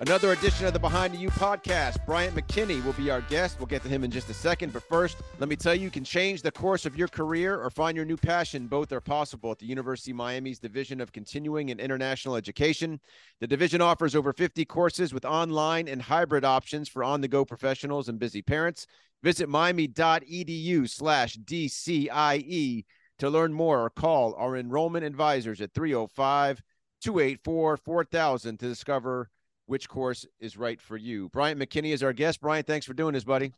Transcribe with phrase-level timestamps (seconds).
[0.00, 2.06] Another edition of the Behind the U podcast.
[2.06, 3.58] Bryant McKinnie will be our guest.
[3.58, 4.72] We'll get to him in just a second.
[4.72, 7.68] But first, let me tell you, you can change the course of your career or
[7.68, 8.66] find your new passion.
[8.66, 12.98] Both are possible at the University of Miami's Division of Continuing and International Education.
[13.40, 17.44] The division offers over 50 courses with online and hybrid options for on the go
[17.44, 18.86] professionals and busy parents.
[19.22, 22.86] Visit miami.edu slash DCIE
[23.18, 26.62] to learn more or call our enrollment advisors at 305
[27.02, 29.28] 284 4000 to discover
[29.70, 31.28] which course is right for you.
[31.28, 32.40] Brian McKinnie is our guest.
[32.40, 33.52] Brian, thanks for doing this, buddy.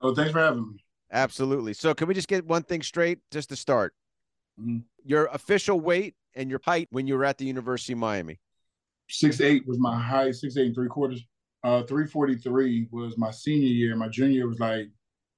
[0.00, 0.84] Oh, thanks for having me.
[1.12, 1.72] Absolutely.
[1.72, 3.94] So, can we just get one thing straight just to start?
[4.60, 4.78] Mm-hmm.
[5.04, 8.40] Your official weight and your height when you were at the University of Miami?
[9.08, 11.24] Six eight was my height, six eight and three quarters.
[11.62, 13.94] Uh, 343 was my senior year.
[13.94, 14.88] My junior year was like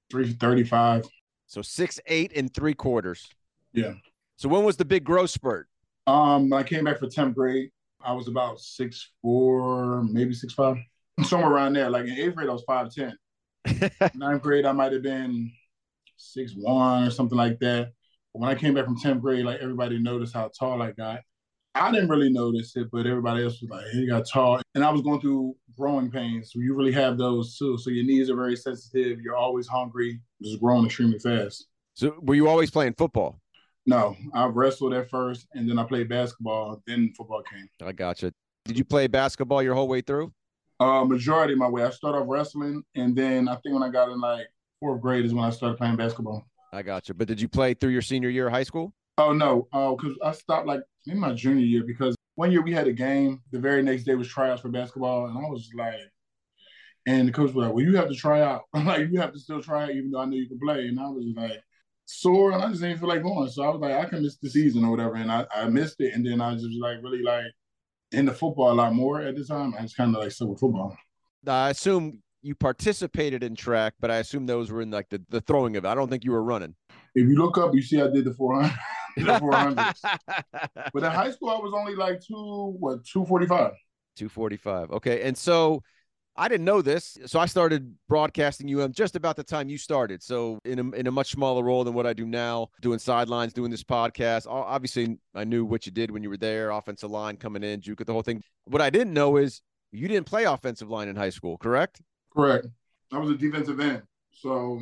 [0.09, 1.05] 335.
[1.45, 3.29] So six eight and three quarters.
[3.73, 3.93] Yeah.
[4.37, 5.67] So when was the big growth spurt?
[6.07, 7.69] Um, I came back for 10th grade.
[8.05, 10.77] I was about six four, maybe six five,
[11.23, 11.89] somewhere around there.
[11.89, 13.17] Like in eighth grade, I was five ten.
[14.15, 15.51] Ninth grade, I might have been
[16.17, 17.91] six one or something like that.
[18.33, 21.21] But when I came back from tenth grade, like everybody noticed how tall I got.
[21.73, 24.83] I didn't really notice it, but everybody else was like, "Hey, you got tall." And
[24.83, 26.53] I was going through growing pains.
[26.53, 27.77] So you really have those too.
[27.77, 29.19] So your knees are very sensitive.
[29.19, 30.21] You're always hungry.
[30.41, 31.67] Just growing extremely fast.
[31.95, 33.39] So were you always playing football?
[33.85, 36.81] No, I wrestled at first, and then I played basketball.
[36.87, 37.69] Then football came.
[37.85, 38.33] I gotcha.
[38.65, 40.33] Did you play basketball your whole way through?
[40.79, 41.83] Uh, majority of my way.
[41.83, 44.47] I started off wrestling, and then I think when I got in like
[44.79, 46.47] fourth grade is when I started playing basketball.
[46.73, 47.13] I gotcha.
[47.13, 48.93] But did you play through your senior year of high school?
[49.17, 52.73] Oh no, because uh, I stopped like in my junior year because one year we
[52.73, 53.41] had a game.
[53.51, 55.99] The very next day was tryouts for basketball, and I was like,
[57.07, 58.63] and the coach was like, "Well, you have to try out.
[58.73, 60.99] like you have to still try out, even though I know you can play." And
[60.99, 61.61] I was like,
[62.05, 63.49] sore and I just didn't feel like going.
[63.49, 65.15] So I was like, I can miss the season or whatever.
[65.15, 66.13] And I, I missed it.
[66.13, 67.45] And then I just like really like
[68.11, 69.73] into football a lot more at the time.
[69.77, 70.95] I just kind of like stuck with football.
[71.47, 75.41] I assume you participated in track, but I assume those were in like the, the
[75.41, 75.87] throwing of it.
[75.87, 76.75] I don't think you were running.
[77.15, 78.71] If you look up, you see I did the 400.
[79.17, 79.93] the 400.
[80.93, 83.71] but in high school, I was only like two, what, 245.
[84.15, 84.91] 245.
[84.91, 85.23] Okay.
[85.23, 85.81] And so
[86.37, 90.21] I didn't know this, so I started broadcasting UM just about the time you started.
[90.21, 93.53] So in a, in a much smaller role than what I do now, doing sidelines,
[93.53, 94.45] doing this podcast.
[94.47, 98.05] Obviously, I knew what you did when you were there, offensive line coming in, JUCO,
[98.05, 98.41] the whole thing.
[98.65, 102.01] What I didn't know is you didn't play offensive line in high school, correct?
[102.35, 102.67] Correct.
[103.13, 104.01] I was a defensive end,
[104.31, 104.81] so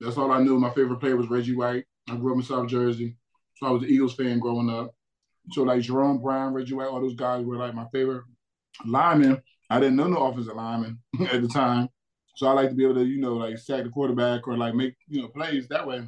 [0.00, 0.60] that's all I knew.
[0.60, 1.86] My favorite player was Reggie White.
[2.08, 3.16] I grew up in South Jersey,
[3.56, 4.94] so I was an Eagles fan growing up.
[5.50, 8.22] So like Jerome Brown, Reggie White, all those guys were like my favorite
[8.84, 10.98] linemen I didn't know no offensive lineman
[11.32, 11.88] at the time.
[12.36, 14.74] So I like to be able to, you know, like sack the quarterback or like
[14.74, 16.06] make, you know, plays that way.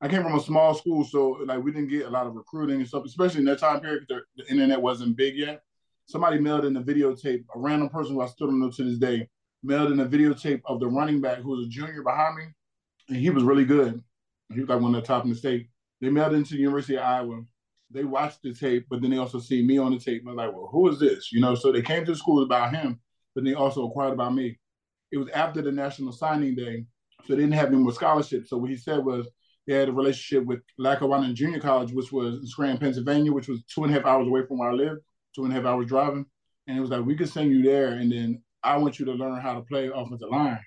[0.00, 2.76] I came from a small school, so like we didn't get a lot of recruiting
[2.76, 4.04] and stuff, especially in that time period.
[4.08, 5.62] The, the internet wasn't big yet.
[6.04, 8.98] Somebody mailed in a videotape, a random person who I still don't know to this
[8.98, 9.28] day,
[9.62, 12.44] mailed in a videotape of the running back who was a junior behind me,
[13.08, 14.02] and he was really good.
[14.52, 15.68] He was like one of the top in the state.
[16.00, 17.42] They mailed into the University of Iowa
[17.90, 20.22] they watched the tape, but then they also see me on the tape.
[20.26, 21.32] And they're like, well, who is this?
[21.32, 23.00] You know, so they came to the school about him,
[23.34, 24.58] but they also inquired about me.
[25.12, 26.84] It was after the National Signing Day,
[27.26, 28.50] so they didn't have any more scholarships.
[28.50, 29.28] So what he said was
[29.66, 33.62] they had a relationship with Lackawanna Junior College, which was in Scranton, Pennsylvania, which was
[33.64, 35.00] two and a half hours away from where I lived,
[35.34, 36.26] two and a half hours driving.
[36.66, 39.12] And it was like, we could send you there, and then I want you to
[39.12, 40.58] learn how to play offensive line.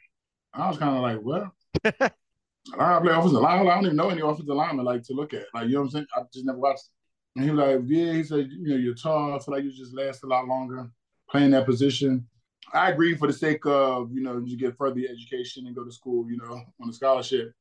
[0.53, 1.53] I was kind of like, well,
[1.85, 3.67] I play offensive line.
[3.67, 5.45] I don't even know any offensive linemen like to look at.
[5.53, 6.07] Like, you know what I'm saying?
[6.15, 6.89] I just never watched
[7.35, 9.35] and he was like, yeah, he said, you know, you're tall.
[9.35, 10.89] I feel like you just last a lot longer
[11.29, 12.27] playing that position.
[12.73, 15.91] I agree for the sake of, you know, you get further education and go to
[15.91, 17.53] school, you know, on a scholarship.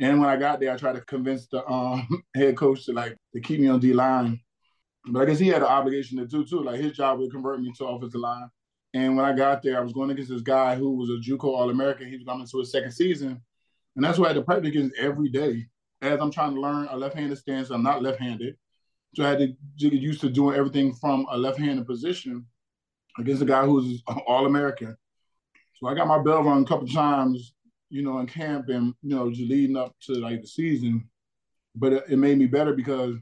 [0.00, 3.16] And when I got there, I tried to convince the um, head coach to like
[3.34, 4.40] to keep me on D line.
[5.06, 6.62] But I guess he had an obligation to do too.
[6.62, 8.48] Like his job would convert me to offensive line.
[8.94, 11.44] And when I got there, I was going against this guy who was a JUCO
[11.44, 12.08] All American.
[12.08, 13.40] He was coming to his second season,
[13.96, 15.66] and that's why I had to practice against every day.
[16.00, 18.56] As I'm trying to learn a left-handed stance, I'm not left-handed.
[19.14, 22.46] So I had to get used to doing everything from a left-handed position
[23.18, 24.96] against a guy who's all American.
[25.76, 27.54] So I got my bell rung a couple times,
[27.88, 31.08] you know, in camp and you know, just leading up to like the season.
[31.74, 33.16] But it, made me better because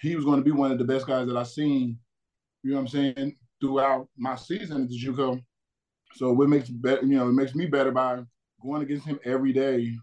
[0.00, 1.98] he was going to be one of the best guys that I've seen.
[2.62, 3.36] You know what I'm saying?
[3.60, 5.42] Throughout my season at the JUCO.
[6.14, 8.20] So it makes better, you know, it makes me better by
[8.62, 9.96] going against him every day.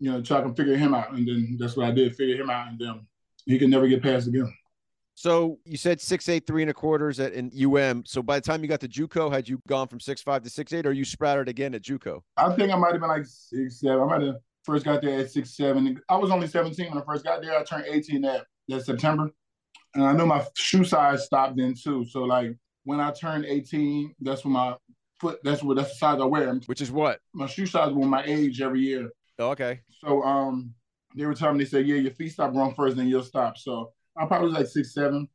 [0.00, 2.50] You know, try to figure him out, and then that's what I did, figure him
[2.50, 3.06] out, and then
[3.46, 4.52] he can never get past again.
[5.14, 8.04] So you said six eight three and a quarters at in UM.
[8.06, 10.50] So by the time you got to JUCO, had you gone from six five to
[10.50, 12.22] six eight, or you sprouted again at JUCO?
[12.36, 14.00] I think I might have been like six seven.
[14.00, 16.00] I might have first got there at six seven.
[16.08, 17.58] I was only seventeen when I first got there.
[17.58, 19.30] I turned eighteen that that September,
[19.94, 22.04] and I know my shoe size stopped then too.
[22.06, 24.74] So like when I turned 18, that's when my
[25.20, 26.54] foot, that's what that's the size I wear.
[26.66, 27.20] Which is what?
[27.32, 29.10] My shoe size will my age every year.
[29.38, 29.80] Oh, okay.
[30.00, 30.74] So um
[31.16, 33.58] they were telling me they said, Yeah, your feet stop growing first, then you'll stop.
[33.58, 35.28] So I probably was like six, seven.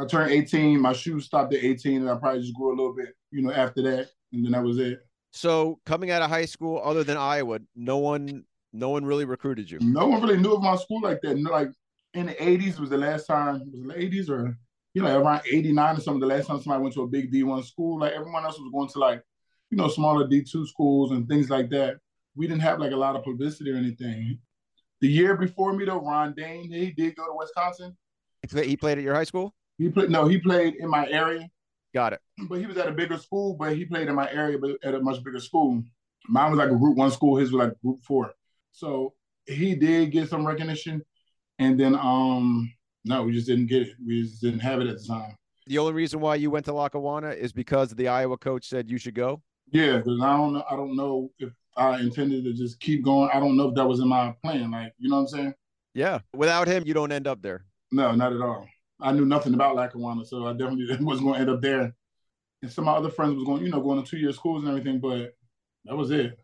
[0.00, 2.94] I turned 18, my shoes stopped at 18, and I probably just grew a little
[2.94, 4.08] bit, you know, after that.
[4.32, 4.98] And then that was it.
[5.32, 9.70] So coming out of high school, other than Iowa, no one no one really recruited
[9.70, 9.78] you.
[9.80, 11.38] No one really knew of my school like that.
[11.40, 11.70] like
[12.14, 14.56] in the 80s was the last time, was it the 80s or
[14.96, 17.66] you know, around 89 or something, the last time somebody went to a big D1
[17.66, 19.22] school, like everyone else was going to like,
[19.70, 21.98] you know, smaller D2 schools and things like that.
[22.34, 24.38] We didn't have like a lot of publicity or anything.
[25.02, 27.94] The year before me though, Ron Dayne, he did go to Wisconsin.
[28.50, 29.54] He played at your high school?
[29.78, 31.48] He played no, he played in my area.
[31.94, 32.20] Got it.
[32.48, 34.94] But he was at a bigger school, but he played in my area, but at
[34.94, 35.82] a much bigger school.
[36.28, 38.32] Mine was like a group one school, his was like group four.
[38.72, 39.14] So
[39.46, 41.02] he did get some recognition.
[41.58, 42.72] And then um
[43.04, 43.94] no, we just didn't get it.
[44.04, 45.36] We just didn't have it at the time.
[45.68, 48.98] The only reason why you went to Lackawanna is because the Iowa coach said you
[48.98, 49.42] should go.
[49.72, 50.64] Yeah, because I don't know.
[50.70, 53.30] I don't know if I intended to just keep going.
[53.32, 54.70] I don't know if that was in my plan.
[54.70, 55.54] Like, you know what I'm saying?
[55.94, 56.20] Yeah.
[56.34, 57.64] Without him, you don't end up there.
[57.96, 58.68] No, not at all.
[59.00, 61.94] I knew nothing about Lackawanna, so I definitely wasn't going to end up there.
[62.60, 64.62] And some of my other friends was going, you know, going to two year schools
[64.62, 65.34] and everything, but
[65.86, 66.38] that was it.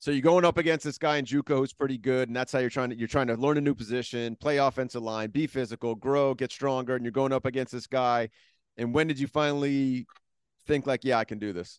[0.00, 2.58] So you're going up against this guy in JUCO who's pretty good, and that's how
[2.58, 5.94] you're trying to you're trying to learn a new position, play offensive line, be physical,
[5.94, 8.28] grow, get stronger, and you're going up against this guy.
[8.76, 10.06] And when did you finally
[10.66, 11.78] think like, yeah, I can do this?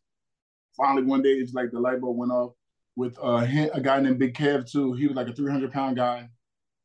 [0.77, 2.53] Finally, one day it's like the light bulb went off
[2.95, 4.93] with uh, a guy named Big Kev too.
[4.93, 6.29] He was like a 300 pound guy.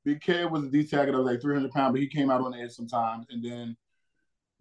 [0.04, 2.40] Big Kev was a D tackle that was like 300 pound, but he came out
[2.40, 3.26] on the edge sometimes.
[3.30, 3.76] And then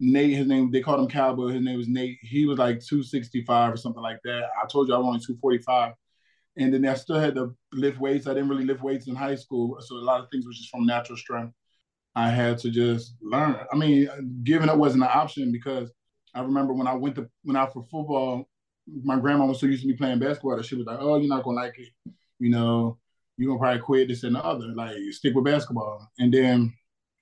[0.00, 1.48] Nate, his name, they called him Cowboy.
[1.48, 2.18] His name was Nate.
[2.22, 4.48] He was like 265 or something like that.
[4.60, 5.94] I told you I was only 245.
[6.56, 8.26] And then I still had to lift weights.
[8.26, 9.76] I didn't really lift weights in high school.
[9.80, 11.54] So a lot of things was just from natural strength.
[12.14, 13.56] I had to just learn.
[13.72, 15.90] I mean, giving up wasn't an option because
[16.34, 18.48] I remember when I went to when I for football,
[18.86, 21.28] my grandma was so used to me playing basketball that she was like, "Oh, you're
[21.28, 21.88] not gonna like it,
[22.38, 22.98] you know,
[23.36, 24.68] you're gonna probably quit this and the other.
[24.74, 26.72] Like, stick with basketball." And then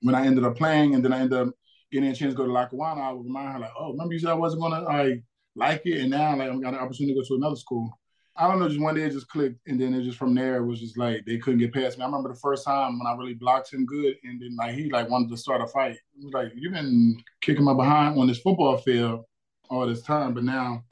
[0.03, 1.55] when I ended up playing, and then I ended up
[1.93, 4.21] getting a chance to go to Lackawanna, I would remind her like, "Oh, remember you
[4.21, 5.25] said I wasn't gonna like
[5.57, 7.91] like it, and now like I got an opportunity to go to another school."
[8.37, 10.57] I don't know, just one day it just clicked, and then it just from there
[10.57, 12.05] it was just like they couldn't get past me.
[12.05, 14.89] I remember the first time when I really blocked him good, and then like he
[14.91, 15.97] like wanted to start a fight.
[15.97, 19.25] It was like you've been kicking my behind on this football field
[19.69, 20.85] all this time, but now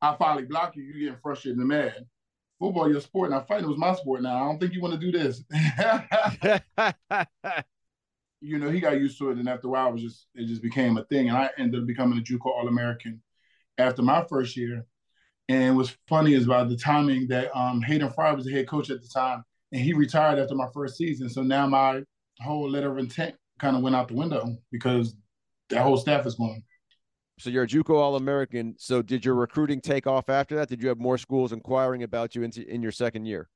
[0.00, 0.84] I finally block you.
[0.84, 2.06] You getting frustrated and mad.
[2.58, 3.30] Football, your sport.
[3.30, 4.22] Now fighting was my sport.
[4.22, 5.42] Now I don't think you want to do this.
[8.40, 10.46] you know, he got used to it, and after a while, it was just it
[10.46, 13.22] just became a thing, and I ended up becoming a JUCO All American
[13.78, 14.86] after my first year
[15.48, 18.90] and what's funny is about the timing that um, Hayden Fry was the head coach
[18.90, 21.28] at the time, and he retired after my first season.
[21.28, 22.02] So now my
[22.40, 25.14] whole letter of intent kind of went out the window because
[25.68, 26.62] that whole staff is gone.
[27.38, 28.74] So you're a JUCO All American.
[28.78, 30.68] So did your recruiting take off after that?
[30.68, 33.48] Did you have more schools inquiring about you into in your second year?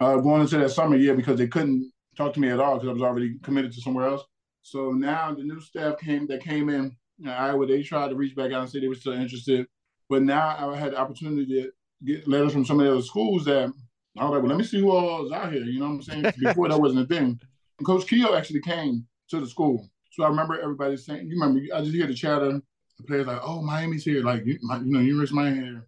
[0.00, 2.88] Uh, going into that summer year because they couldn't talk to me at all because
[2.88, 4.22] I was already committed to somewhere else.
[4.62, 6.96] So now the new staff came that came in
[7.26, 7.66] Iowa.
[7.66, 9.66] They tried to reach back out and say they were still interested.
[10.08, 11.70] But now I had the opportunity to
[12.04, 13.72] get letters from some of the other schools that
[14.18, 15.62] I was like, well, let me see who all is out here.
[15.62, 16.32] You know what I'm saying?
[16.42, 17.38] Before that wasn't a thing.
[17.78, 19.88] And Coach Kehoe actually came to the school.
[20.12, 22.60] So I remember everybody saying, you remember, I just hear the chatter.
[23.00, 24.22] The players like, oh, Miami's here.
[24.22, 25.86] Like, you, know, University of Miami here.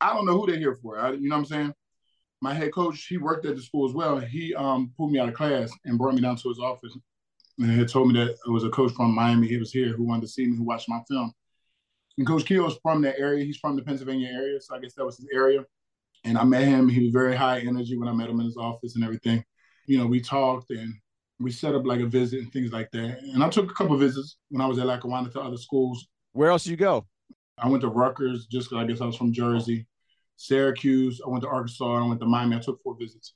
[0.00, 0.98] I don't know who they're here for.
[0.98, 1.74] I, you know what I'm saying?
[2.40, 4.18] My head coach, he worked at the school as well.
[4.18, 6.96] He um, pulled me out of class and brought me down to his office.
[7.58, 9.48] And he told me that it was a coach from Miami.
[9.48, 11.32] He was here who wanted to see me, who watched my film.
[12.18, 13.44] And Coach is from that area.
[13.44, 15.64] He's from the Pennsylvania area, so I guess that was his area.
[16.24, 16.88] And I met him.
[16.88, 19.44] He was very high energy when I met him in his office and everything.
[19.86, 20.94] You know, we talked and
[21.40, 23.18] we set up like a visit and things like that.
[23.20, 26.06] And I took a couple visits when I was at Lackawanna to other schools.
[26.34, 27.06] Where else did you go?
[27.58, 29.86] I went to Rutgers just because I guess I was from Jersey.
[30.36, 31.20] Syracuse.
[31.24, 31.84] I went to Arkansas.
[31.84, 32.56] I went to Miami.
[32.56, 33.34] I took four visits.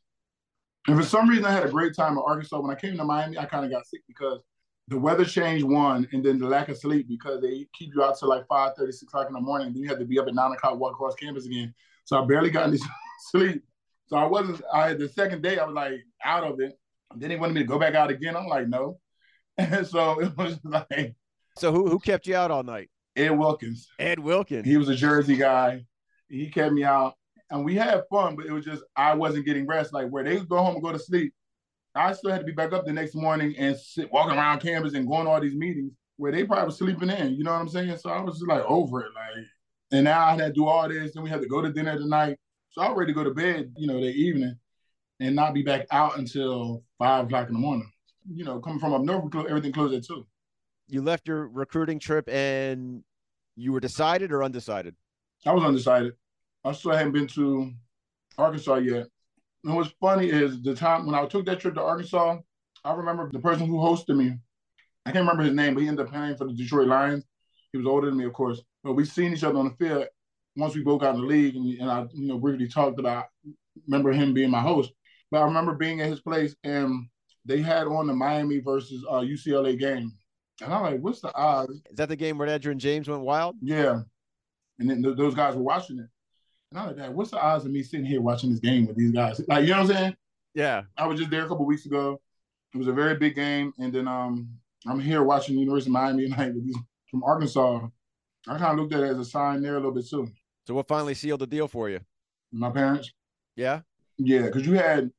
[0.89, 2.59] And for some reason, I had a great time at Arkansas.
[2.59, 4.41] When I came to Miami, I kind of got sick because
[4.89, 8.19] the weather change one, and then the lack of sleep because they keep you out
[8.19, 9.73] till like 5 30, 6 o'clock in the morning.
[9.73, 11.73] Then you have to be up at 9 o'clock, walk across campus again.
[12.05, 12.79] So I barely got any
[13.31, 13.63] sleep.
[14.09, 16.77] So I wasn't, I the second day, I was like out of it.
[17.15, 18.37] Then they wanted me to go back out again.
[18.37, 18.99] I'm like, no.
[19.59, 21.15] And so it was like.
[21.59, 22.91] So who, who kept you out all night?
[23.17, 23.89] Ed Wilkins.
[23.99, 24.65] Ed Wilkins.
[24.67, 25.85] He was a Jersey guy.
[26.29, 27.15] He kept me out.
[27.51, 29.93] And we had fun, but it was just, I wasn't getting rest.
[29.93, 31.33] Like where they go home and go to sleep,
[31.95, 34.95] I still had to be back up the next morning and sit walking around campus
[34.95, 37.35] and going to all these meetings where they probably was sleeping in.
[37.35, 37.97] You know what I'm saying?
[37.97, 39.13] So I was just like over it.
[39.15, 39.47] Like,
[39.91, 41.97] and now I had to do all this, and we had to go to dinner
[41.97, 42.37] tonight.
[42.71, 44.55] So I was ready to go to bed, you know, the evening
[45.21, 47.91] and not be back out until five o'clock in the morning.
[48.31, 50.27] You know, coming from up north, everything closed at two.
[50.89, 53.05] You left your recruiting trip and
[53.57, 54.95] You were decided or undecided?
[55.45, 56.15] I was undecided.
[56.65, 57.73] I still hadn't been to
[58.37, 59.07] Arkansas yet.
[59.65, 62.39] And what's funny is the time when I took that trip to Arkansas,
[62.85, 64.39] I remember the person who hosted me.
[65.05, 67.25] I can't remember his name, but he ended up playing for the Detroit Lions.
[67.73, 68.61] He was older than me, of course.
[68.85, 70.07] But we seen each other on the field
[70.57, 73.27] once we both got in the league, and, and I, you know, briefly talked about.
[73.87, 74.93] Remember him being my host,
[75.31, 77.09] but I remember being at his place and
[77.45, 80.13] they had on the Miami versus uh, UCLA game,
[80.63, 83.57] and I'm like, "What's the odds?" Is that the game where Edgerrin James went wild?
[83.61, 84.03] Yeah,
[84.79, 86.09] and then th- those guys were watching it,
[86.71, 89.13] and I'm like, "What's the odds of me sitting here watching this game with these
[89.13, 90.17] guys?" Like, you know what I'm saying?
[90.55, 92.21] Yeah, I was just there a couple weeks ago.
[92.75, 94.49] It was a very big game, and then um,
[94.87, 96.77] I'm here watching the University of Miami like with these
[97.11, 97.87] from Arkansas.
[98.47, 100.29] I kind of looked at it as a sign there a little bit too.
[100.67, 102.01] So what finally sealed the deal for you?
[102.53, 103.13] My parents.
[103.57, 103.81] Yeah.
[104.19, 105.11] Yeah, because you had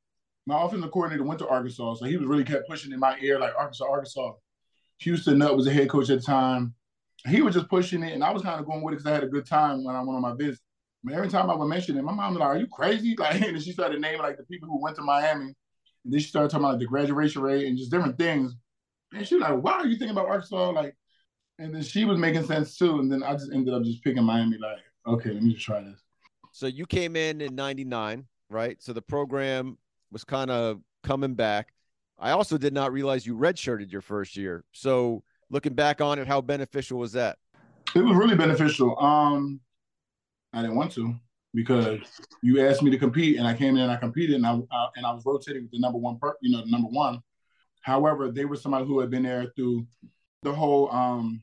[0.45, 3.39] my offensive coordinator went to Arkansas, so he was really kept pushing in my ear
[3.39, 4.33] like Arkansas, Arkansas.
[4.99, 6.73] Houston Nutt was the head coach at the time.
[7.27, 9.15] He was just pushing it, and I was kind of going with it because I
[9.15, 10.59] had a good time when I went on my visit.
[11.03, 13.41] But every time I would mention it, my mom was like, "Are you crazy?" Like,
[13.41, 16.49] and she started naming like the people who went to Miami, and then she started
[16.49, 18.55] talking about like, the graduation rate and just different things.
[19.13, 20.95] And she was like, "Why are you thinking about Arkansas?" Like,
[21.57, 22.99] and then she was making sense too.
[22.99, 24.57] And then I just ended up just picking Miami.
[24.57, 25.99] Like, okay, let me just try this.
[26.51, 28.81] So you came in in '99, right?
[28.81, 29.77] So the program
[30.11, 31.73] was kind of coming back.
[32.19, 34.63] I also did not realize you redshirted your first year.
[34.73, 37.37] So looking back on it, how beneficial was that?
[37.95, 38.99] It was really beneficial.
[38.99, 39.61] Um,
[40.53, 41.15] I didn't want to
[41.53, 41.99] because
[42.43, 44.87] you asked me to compete, and I came in and I competed, and I uh,
[44.95, 47.21] and I was rotating with the number one, per, you know, the number one.
[47.81, 49.87] However, they were somebody who had been there through
[50.43, 51.41] the whole um,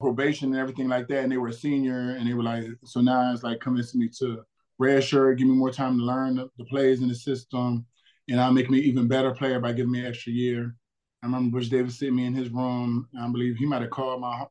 [0.00, 3.00] probation and everything like that, and they were a senior, and they were like, so
[3.00, 4.42] now it's like convincing me to
[4.80, 7.84] redshirt, give me more time to learn the, the plays in the system,
[8.28, 10.74] and I'll make me even better player by giving me an extra year.
[11.22, 13.08] I remember Butch Davis sitting me in his room.
[13.20, 14.46] I believe he might have called my.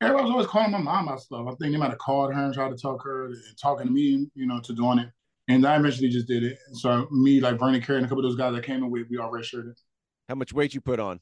[0.00, 1.46] Everybody was always calling my mom about stuff.
[1.46, 3.92] I think they might have called her and tried to talk her and talking to
[3.92, 5.08] me, you know, to doing it.
[5.48, 6.58] And I eventually just did it.
[6.72, 9.06] So me, like Vernon Carey, and a couple of those guys that came in with,
[9.08, 9.74] we all redshirted.
[10.28, 11.20] How much weight you put on?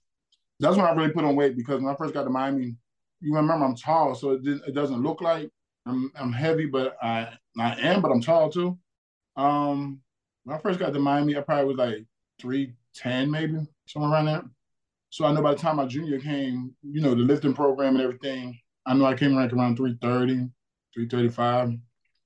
[0.61, 2.77] That's when I really put on weight because when I first got to Miami,
[3.21, 5.51] you remember I'm tall, so it, it doesn't look like
[5.87, 8.79] I'm I'm heavy, but I I am, but I'm tall too.
[9.37, 10.01] Um,
[10.45, 12.05] when I first got to Miami, I probably was like
[12.41, 14.45] three ten, maybe somewhere around there.
[15.11, 18.03] So I know by the time my junior came, you know, the lifting program and
[18.03, 20.51] everything, I know I came like around 330,
[20.95, 21.75] 335.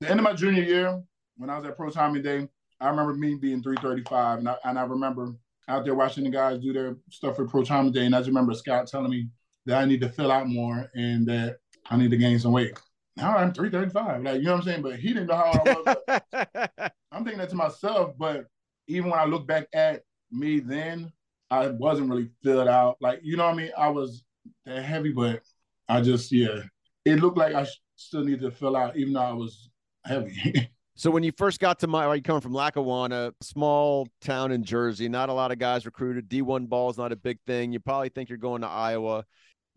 [0.01, 1.01] The end of my junior year,
[1.37, 2.47] when I was at Pro Timing Day,
[2.81, 4.39] I remember me being 335.
[4.39, 5.33] And I, and I remember
[5.67, 8.05] out there watching the guys do their stuff for Pro Timing Day.
[8.05, 9.29] And I just remember Scott telling me
[9.65, 11.57] that I need to fill out more and that
[11.89, 12.77] I need to gain some weight.
[13.19, 14.23] Now I'm 335.
[14.23, 14.81] Like, you know what I'm saying?
[14.81, 16.91] But he didn't know how I was.
[17.11, 18.13] I'm thinking that to myself.
[18.17, 18.45] But
[18.87, 21.11] even when I look back at me then,
[21.51, 22.97] I wasn't really filled out.
[23.01, 23.71] Like, you know what I mean?
[23.77, 24.23] I was
[24.65, 25.41] that heavy, but
[25.89, 26.61] I just, yeah,
[27.03, 29.69] it looked like I still needed to fill out, even though I was
[30.05, 30.69] heavy.
[30.95, 35.09] so when you first got to my, you come from Lackawanna, small town in Jersey,
[35.09, 36.29] not a lot of guys recruited.
[36.29, 37.73] D1 ball is not a big thing.
[37.73, 39.25] You probably think you're going to Iowa.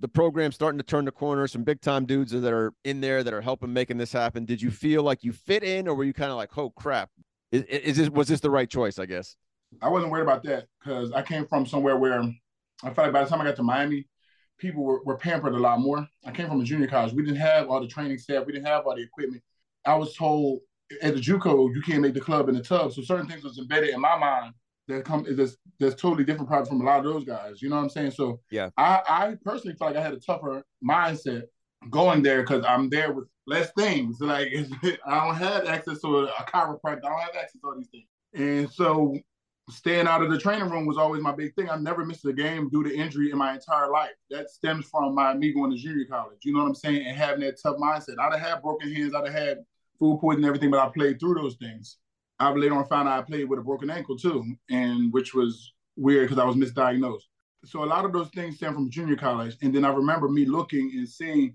[0.02, 1.46] The program's starting to turn the corner.
[1.46, 4.44] Some big time dudes that are in there that are helping making this happen.
[4.44, 7.08] Did you feel like you fit in, or were you kind of like, oh crap,
[7.52, 8.98] is, is this was this the right choice?
[8.98, 9.36] I guess.
[9.80, 12.20] I wasn't worried about that because I came from somewhere where
[12.82, 14.08] I felt like by the time I got to Miami,
[14.58, 16.06] people were, were pampered a lot more.
[16.26, 17.12] I came from a junior college.
[17.12, 18.44] We didn't have all the training staff.
[18.44, 19.42] We didn't have all the equipment.
[19.86, 20.60] I was told
[21.00, 22.92] at the JUCO, you can't make the club in the tub.
[22.92, 24.52] So certain things was embedded in my mind
[24.88, 27.62] that come that's, that's totally different probably from a lot of those guys.
[27.62, 28.12] You know what I'm saying?
[28.12, 31.42] So yeah, I, I personally felt like I had a tougher mindset
[31.90, 34.18] going there because I'm there with less things.
[34.20, 34.48] Like
[35.06, 37.04] I don't have access to a, a chiropractor.
[37.04, 38.06] I don't have access to all these things.
[38.34, 39.16] And so
[39.70, 41.70] staying out of the training room was always my big thing.
[41.70, 44.10] I never missed a game due to injury in my entire life.
[44.30, 46.38] That stems from my me going to junior college.
[46.44, 47.06] You know what I'm saying?
[47.06, 48.18] And having that tough mindset.
[48.20, 49.58] I'd have had broken hands, I'd have had
[49.98, 51.98] food poisoning, everything, but I played through those things.
[52.42, 55.72] I later on found out I played with a broken ankle too, and which was
[55.96, 57.22] weird because I was misdiagnosed.
[57.64, 59.56] So a lot of those things stem from junior college.
[59.62, 61.54] And then I remember me looking and seeing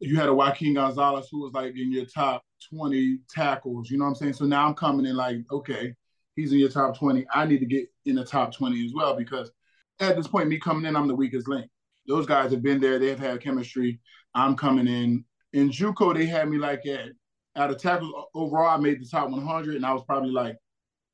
[0.00, 2.42] you had a Joaquin Gonzalez who was like in your top
[2.74, 3.90] 20 tackles.
[3.90, 4.32] You know what I'm saying?
[4.32, 5.94] So now I'm coming in like, okay,
[6.34, 7.24] he's in your top 20.
[7.32, 9.52] I need to get in the top 20 as well because
[10.00, 11.70] at this point, me coming in, I'm the weakest link.
[12.08, 14.00] Those guys have been there, they've had chemistry.
[14.34, 15.24] I'm coming in.
[15.52, 17.10] In JUCO, they had me like at
[17.58, 20.56] out of tackles overall, I made the top 100, and I was probably like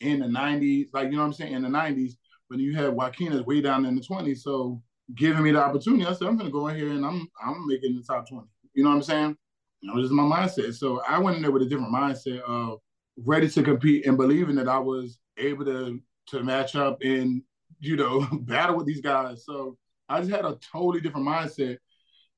[0.00, 2.12] in the 90s, like you know what I'm saying, in the 90s.
[2.50, 4.82] But you had Joaquin way down in the 20s, so
[5.14, 7.96] giving me the opportunity, I said I'm gonna go in here and I'm I'm making
[7.96, 8.46] the top 20.
[8.74, 9.36] You know what I'm saying?
[9.82, 10.74] That was just my mindset.
[10.74, 12.80] So I went in there with a different mindset of
[13.16, 17.42] ready to compete and believing that I was able to to match up and
[17.80, 19.44] you know battle with these guys.
[19.44, 19.76] So
[20.08, 21.78] I just had a totally different mindset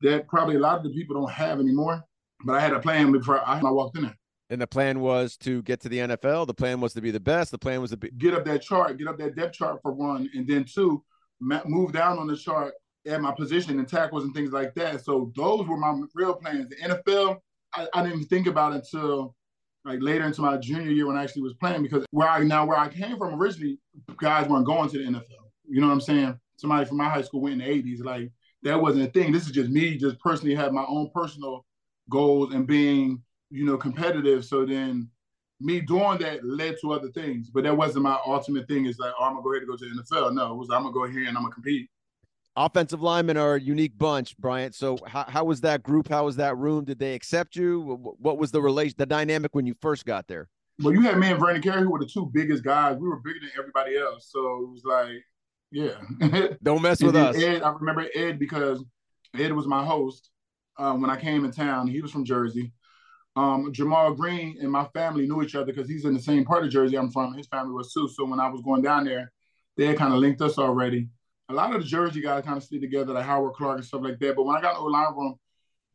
[0.03, 2.03] that probably a lot of the people don't have anymore.
[2.45, 4.17] But I had a plan before I, I walked in there.
[4.49, 6.47] And the plan was to get to the NFL.
[6.47, 7.51] The plan was to be the best.
[7.51, 9.93] The plan was to be get up that chart, get up that depth chart for
[9.93, 11.03] one, and then two,
[11.41, 12.75] move down on the chart
[13.07, 15.05] at my position and tackles and things like that.
[15.05, 16.69] So those were my real plans.
[16.69, 17.39] The NFL,
[17.75, 19.35] I, I didn't even think about until
[19.85, 22.67] like later into my junior year when I actually was playing because where I now
[22.67, 23.79] where I came from originally,
[24.19, 25.25] guys weren't going to the NFL.
[25.69, 26.39] You know what I'm saying?
[26.57, 28.05] Somebody from my high school went in the 80s.
[28.05, 28.31] Like
[28.63, 29.33] that wasn't a thing.
[29.33, 31.65] This is just me just personally had my own personal
[32.11, 34.45] goals and being, you know, competitive.
[34.45, 35.09] So then
[35.61, 37.51] me doing that led to other things.
[37.51, 38.87] But that wasn't my ultimate thing.
[38.87, 40.35] Is like, oh, I'm gonna go ahead and go to the NFL.
[40.35, 41.89] No, it was I'm gonna go here and I'm gonna compete
[42.57, 44.75] offensive linemen are a unique bunch, Bryant.
[44.75, 46.09] So how, how was that group?
[46.09, 46.85] How was that room?
[46.85, 48.17] Did they accept you?
[48.19, 50.49] What was the relation, the dynamic when you first got there?
[50.83, 52.97] Well, you had me and Vernon Carey, who were the two biggest guys.
[52.99, 54.29] We were bigger than everybody else.
[54.31, 55.25] So it was like,
[55.71, 56.49] yeah.
[56.63, 57.37] Don't mess with us.
[57.37, 58.85] Ed, I remember Ed because
[59.39, 60.31] Ed was my host
[60.79, 61.89] um, when I came in town.
[61.89, 62.73] He was from Jersey.
[63.35, 66.65] Um, Jamal Green and my family knew each other because he's in the same part
[66.65, 67.35] of Jersey I'm from.
[67.35, 68.09] His family was too.
[68.09, 69.31] So when I was going down there,
[69.77, 71.09] they had kind of linked us already
[71.49, 74.03] a lot of the Jersey guys kind of stay together, like Howard Clark and stuff
[74.03, 74.37] like that.
[74.37, 75.39] But when I got in the line room,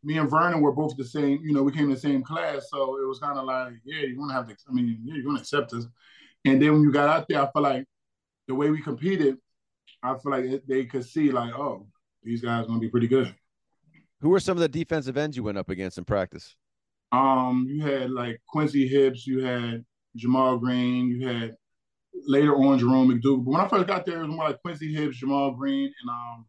[0.04, 1.42] me and Vernon were both the same.
[1.44, 4.06] You know, we came in the same class, so it was kind of like, yeah,
[4.06, 4.56] you're gonna have to.
[4.68, 5.86] I mean, yeah, you're gonna accept us.
[6.46, 7.86] And then when you got out there, I feel like
[8.48, 9.38] the way we competed,
[10.02, 11.88] I feel like they could see like, oh,
[12.24, 13.36] these guys are gonna be pretty good.
[14.22, 16.56] Who were some of the defensive ends you went up against in practice?
[17.12, 19.84] Um, you had like Quincy Hibbs, you had
[20.16, 21.56] Jamal Green, you had
[22.28, 23.44] later on Jerome McDougle.
[23.44, 26.10] But when I first got there, it was more like Quincy Hibbs, Jamal Green, and
[26.10, 26.46] um,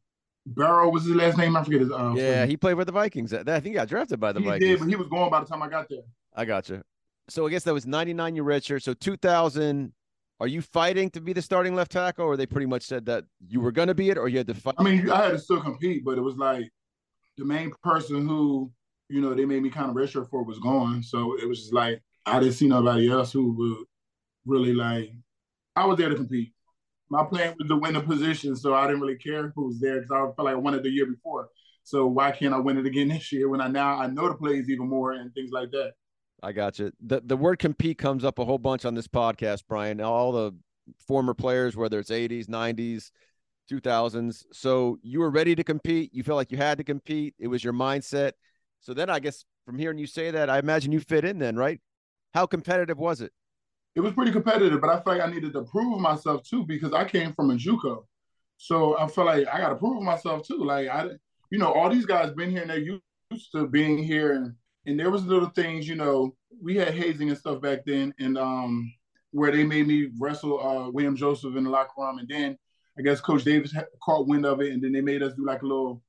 [0.47, 1.57] Barrow was his last name.
[1.57, 1.91] I forget his.
[1.91, 3.33] Uh, yeah, he played with the Vikings.
[3.33, 4.65] I think he got drafted by the Vikings.
[4.65, 4.81] he Vikings.
[4.81, 6.03] Did, but he was gone by the time I got there.
[6.35, 6.83] I got you.
[7.29, 8.83] So I guess that was 99 your redshirt.
[8.83, 9.93] So 2000,
[10.41, 13.25] are you fighting to be the starting left tackle, or they pretty much said that
[13.49, 14.75] you were going to be it, or you had to fight?
[14.79, 16.69] I mean, I had to still compete, but it was like
[17.39, 18.71] the main person who,
[19.09, 21.03] you know, they made me kind of redshirt for was gone.
[21.03, 23.87] So it was just like I didn't see nobody else who would
[24.47, 25.13] really like
[25.75, 26.53] I was there to compete.
[27.09, 30.01] My plan was to win the position, so I didn't really care who was there
[30.01, 31.49] because I felt like I won it the year before.
[31.85, 34.35] So why can't I win it again this year when I now I know the
[34.35, 35.93] plays even more and things like that.
[36.43, 36.93] I got you.
[37.01, 40.01] The the word compete comes up a whole bunch on this podcast, Brian.
[40.01, 40.53] All the
[41.07, 43.11] former players, whether it's 80s, 90s,
[43.81, 44.45] 2000s.
[44.53, 46.13] So you were ready to compete.
[46.13, 47.35] You felt like you had to compete.
[47.39, 48.33] It was your mindset.
[48.81, 51.57] So then I guess from hearing you say that, I imagine you fit in then,
[51.57, 51.81] right?
[52.35, 53.33] How competitive was it?
[53.95, 56.93] it was pretty competitive, but I felt like I needed to prove myself too because
[56.93, 58.05] I came from a JUCO.
[58.57, 60.65] So I felt like I got to prove myself too.
[60.65, 61.11] Like I,
[61.51, 64.55] you know, all these guys been here and they're used to being here, and
[64.87, 68.39] and there was little things, you know, we had hazing and stuff back then, and
[68.39, 68.93] um,
[69.31, 72.59] where they made me wrestle uh, William Joseph in the locker room, and then
[72.99, 75.63] I guess Coach Davis caught wind of it, and then they made us do like
[75.63, 76.03] a little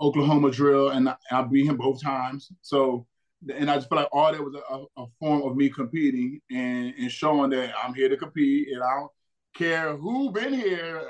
[0.00, 2.50] Oklahoma drill, and I, I beat him both times.
[2.62, 3.06] So
[3.54, 6.92] and I just feel like all that was a, a form of me competing and,
[6.98, 9.12] and showing that I'm here to compete and I don't
[9.54, 11.08] care who been here.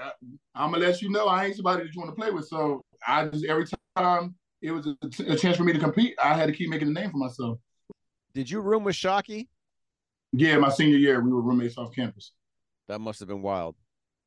[0.54, 2.46] I'm gonna let you know I ain't somebody that you want to play with.
[2.46, 6.34] So I just every time it was a, a chance for me to compete, I
[6.34, 7.58] had to keep making a name for myself.
[8.34, 9.48] Did you room with Shockey?
[10.32, 12.32] Yeah, my senior year we were roommates off campus.
[12.88, 13.76] That must have been wild.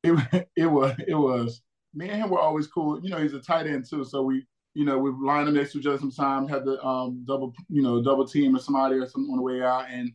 [0.32, 1.62] It it was it was.
[1.94, 3.00] Me and him were always cool.
[3.02, 5.72] You know, he's a tight end too, so we you know, we've lined them next
[5.72, 9.06] to each other sometimes, had the um, double, you know, double team or somebody or
[9.06, 9.86] something on the way out.
[9.90, 10.12] And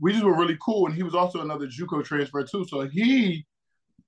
[0.00, 0.86] we just were really cool.
[0.86, 2.64] And he was also another JUCO transfer too.
[2.66, 3.44] So he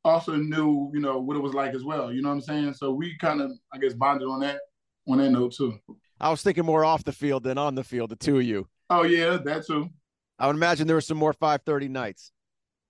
[0.04, 2.12] also knew, you know, what it was like as well.
[2.12, 2.74] You know what I'm saying?
[2.74, 4.60] So we kind of, I guess, bonded on that
[5.08, 5.78] on that note too.
[6.18, 8.68] I was thinking more off the field than on the field, the two of you.
[8.88, 9.90] Oh yeah, that too.
[10.38, 12.32] I would imagine there were some more 530 nights.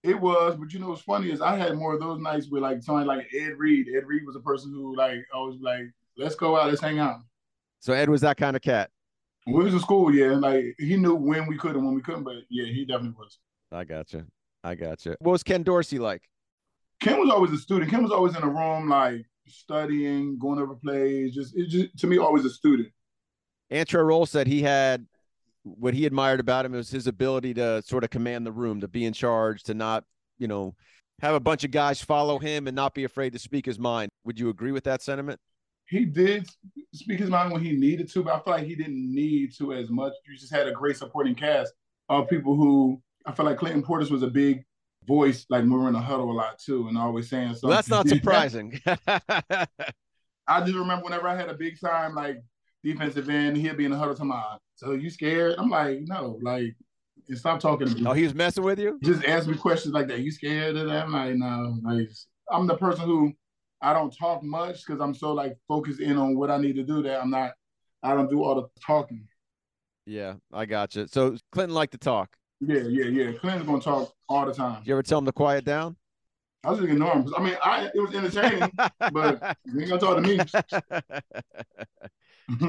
[0.02, 2.62] It was, but you know what's funny is I had more of those nights with
[2.62, 3.86] like somebody like Ed Reed.
[3.94, 5.84] Ed Reed was a person who like always like,
[6.16, 7.20] let's go out, let's hang out.
[7.80, 8.90] So Ed was that kind of cat.
[9.44, 12.00] When we was in school, yeah, like he knew when we could and when we
[12.00, 13.38] couldn't, but yeah, he definitely was.
[13.72, 14.24] I got you.
[14.64, 15.16] I got you.
[15.20, 16.22] What was Ken Dorsey like?
[17.00, 17.90] Ken was always a student.
[17.90, 21.34] Ken was always in a room, like studying, going over plays.
[21.34, 22.88] Just, it just to me, always a student.
[23.70, 25.06] Antrel Rolle said he had
[25.62, 28.88] what he admired about him was his ability to sort of command the room, to
[28.88, 30.04] be in charge, to not,
[30.38, 30.74] you know,
[31.20, 34.10] have a bunch of guys follow him and not be afraid to speak his mind.
[34.24, 35.38] Would you agree with that sentiment?
[35.90, 36.48] he did
[36.94, 39.72] speak his mind when he needed to, but I feel like he didn't need to
[39.72, 40.12] as much.
[40.26, 41.72] You just had a great supporting cast
[42.08, 44.64] of people who I feel like Clinton Portis was a big
[45.06, 47.68] voice, like we were in the huddle a lot too, and always saying something.
[47.68, 48.80] Well, that's not surprising.
[48.86, 52.40] I just remember whenever I had a big time like
[52.82, 55.56] defensive end, He'll be in the huddle to my, so you scared?
[55.58, 56.74] I'm like, no, like,
[57.28, 58.06] and stop talking to me.
[58.06, 58.98] Oh, he was messing with you?
[59.02, 60.20] Just ask me questions like that.
[60.20, 61.04] You scared of that?
[61.04, 62.10] I'm like, no, like,
[62.50, 63.32] I'm the person who
[63.80, 66.82] I don't talk much because I'm so like focused in on what I need to
[66.82, 67.52] do that I'm not
[68.02, 69.26] I don't do all the talking.
[70.06, 71.06] Yeah, I got you.
[71.06, 72.36] So Clinton liked to talk.
[72.60, 73.32] Yeah, yeah, yeah.
[73.38, 74.82] Clinton's gonna talk all the time.
[74.84, 75.96] You ever tell him to quiet down?
[76.64, 77.34] I was just ignoring him.
[77.36, 78.70] I mean, I it was entertaining,
[79.12, 80.38] but you ain't gonna talk to me.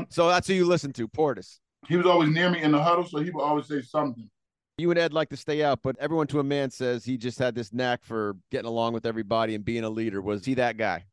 [0.10, 1.60] so that's who you listen to, Portis.
[1.88, 4.30] He was always near me in the huddle, so he would always say something.
[4.78, 7.38] You and Ed like to stay out, but everyone to a man says he just
[7.38, 10.22] had this knack for getting along with everybody and being a leader.
[10.22, 11.06] Was he that guy?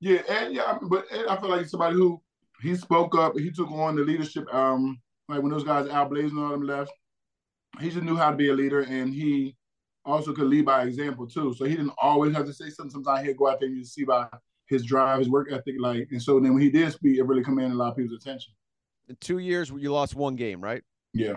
[0.00, 2.20] Yeah, Ed, yeah, but Ed, I feel like somebody who
[2.62, 4.52] he spoke up, he took on the leadership.
[4.54, 6.92] Um, like when those guys Al Blades and all them left,
[7.80, 9.56] he just knew how to be a leader, and he
[10.04, 11.54] also could lead by example too.
[11.54, 12.90] So he didn't always have to say something.
[12.90, 14.28] Sometimes he'd go out there and you see by
[14.68, 16.08] his drive, his work ethic, like.
[16.10, 18.52] And so then when he did speak, it really commanded a lot of people's attention.
[19.08, 20.82] In two years, you lost one game, right?
[21.12, 21.36] Yeah.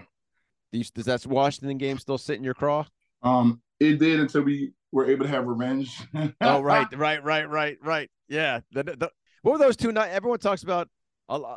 [0.71, 2.85] Does that Washington game still sit in your craw?
[3.23, 5.99] Um, it did until we were able to have revenge.
[6.41, 8.09] oh, right, right, right, right, right.
[8.27, 8.61] Yeah.
[8.71, 9.11] The, the,
[9.41, 10.13] what were those two nights?
[10.13, 10.89] Everyone talks about,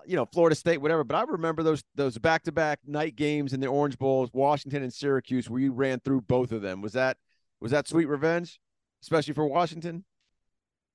[0.07, 1.05] you know, Florida State, whatever.
[1.05, 4.83] But I remember those those back to back night games in the Orange Bowls, Washington
[4.83, 6.81] and Syracuse, where you ran through both of them.
[6.83, 7.17] Was that
[7.61, 8.61] was that sweet revenge,
[9.03, 10.05] especially for Washington?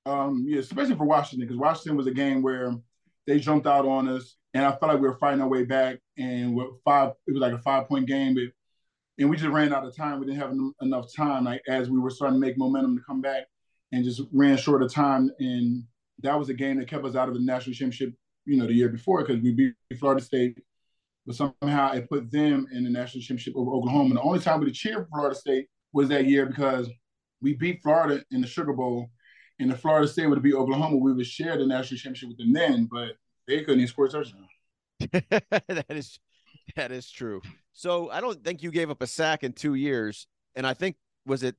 [0.07, 2.73] Um, yeah, especially for Washington, because Washington was a game where
[3.25, 5.97] they jumped out on us, and I felt like we were fighting our way back.
[6.17, 8.45] And with five, it was like a five point game, but
[9.19, 10.19] and we just ran out of time.
[10.19, 13.21] We didn't have enough time, like as we were starting to make momentum to come
[13.21, 13.43] back,
[13.91, 15.29] and just ran short of time.
[15.39, 15.83] And
[16.23, 18.13] that was a game that kept us out of the national championship,
[18.45, 20.57] you know, the year before because we beat Florida State,
[21.25, 24.11] but somehow it put them in the national championship over Oklahoma.
[24.11, 26.89] And the only time we cheered Florida State was that year because
[27.41, 29.09] we beat Florida in the Sugar Bowl
[29.59, 32.53] and if Florida State would be Oklahoma, we would share the national championship with them
[32.53, 33.17] then, but
[33.47, 34.47] they couldn't even score a touchdown.
[34.99, 36.19] that is
[36.75, 37.41] that is true.
[37.73, 40.95] So I don't think you gave up a sack in two years, and I think
[41.25, 41.55] was it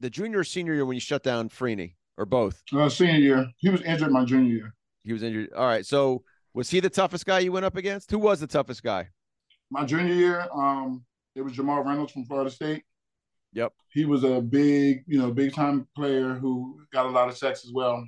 [0.00, 2.62] the junior or senior year when you shut down Freeney or both?
[2.74, 3.50] Uh, senior year.
[3.58, 4.74] He was injured my junior year.
[5.04, 5.52] He was injured.
[5.54, 5.84] All right.
[5.84, 6.22] So
[6.54, 8.10] was he the toughest guy you went up against?
[8.10, 9.08] Who was the toughest guy?
[9.70, 12.84] My junior year, um, it was Jamal Reynolds from Florida State.
[13.52, 13.72] Yep.
[13.92, 17.64] He was a big, you know, big time player who got a lot of sacks
[17.64, 18.04] as well.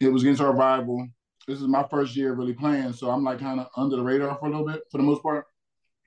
[0.00, 1.06] It was against our rival.
[1.46, 4.36] This is my first year really playing, so I'm like kind of under the radar
[4.38, 5.46] for a little bit for the most part.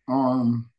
[0.08, 0.70] Um,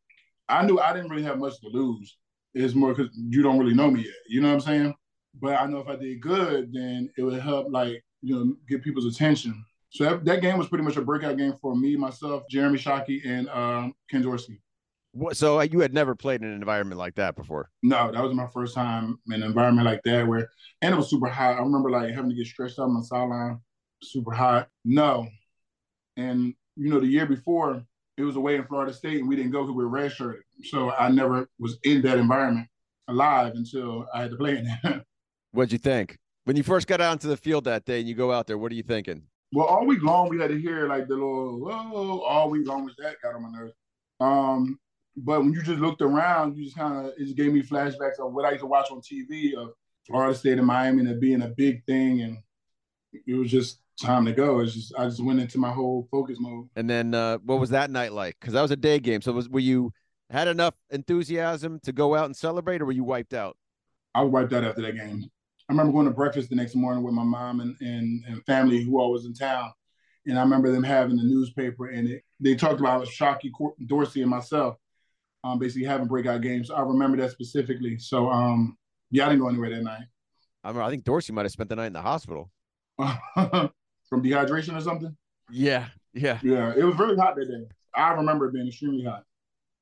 [0.49, 2.17] I knew I didn't really have much to lose.
[2.55, 4.15] It's more because you don't really know me yet.
[4.29, 4.95] You know what I'm saying?
[5.41, 8.85] But I know if I did good, then it would help, like you know, get
[8.85, 9.65] people's attention.
[9.91, 13.27] So that, that game was pretty much a breakout game for me, myself, Jeremy Shockey,
[13.27, 14.61] and um, Ken Dorsey.
[15.13, 17.71] What, so you had never played in an environment like that before?
[17.83, 20.49] No, that was my first time in an environment like that where,
[20.81, 21.57] and it was super hot.
[21.57, 23.61] I remember like having to get stretched out on the sideline,
[24.03, 24.69] super hot.
[24.85, 25.29] No,
[26.17, 27.85] and you know the year before
[28.17, 30.41] it was away in Florida State and we didn't go because we were redshirted.
[30.65, 32.69] So I never was in that environment
[33.09, 35.03] alive until I had to play in it.
[35.53, 38.15] What'd you think when you first got out into the field that day and you
[38.15, 38.59] go out there?
[38.59, 39.25] What are you thinking?
[39.53, 42.85] Well, all week long we had to hear like the little whoa all week long
[42.85, 43.75] was that got on my nerves.
[44.21, 44.79] Um,
[45.17, 48.19] but when you just looked around, you just kind of it just gave me flashbacks
[48.19, 49.73] of what I used to watch on TV of
[50.07, 52.39] Florida State and Miami and it being a big thing, and
[53.27, 54.61] it was just time to go.
[54.61, 56.69] It's just I just went into my whole focus mode.
[56.77, 58.37] And then uh, what was that night like?
[58.41, 59.21] Because that was a day game.
[59.21, 59.93] So was were you
[60.31, 63.57] had enough enthusiasm to go out and celebrate, or were you wiped out?
[64.15, 65.31] I was wiped out after that game.
[65.69, 68.83] I remember going to breakfast the next morning with my mom and, and, and family
[68.83, 69.73] who all was in town.
[70.27, 73.51] And I remember them having the newspaper and it, they talked about Shockey,
[73.87, 74.77] Dorsey, and myself
[75.45, 76.71] um, basically having breakout games.
[76.71, 77.99] I remember that specifically.
[77.99, 78.77] So um,
[79.11, 80.05] yeah, I didn't go anywhere that night.
[80.65, 82.51] I remember, I think Dorsey might have spent the night in the hospital
[82.97, 85.17] from dehydration or something.
[85.51, 86.73] Yeah, yeah, yeah.
[86.77, 87.65] It was really hot that day.
[87.95, 89.25] I remember it being extremely hot.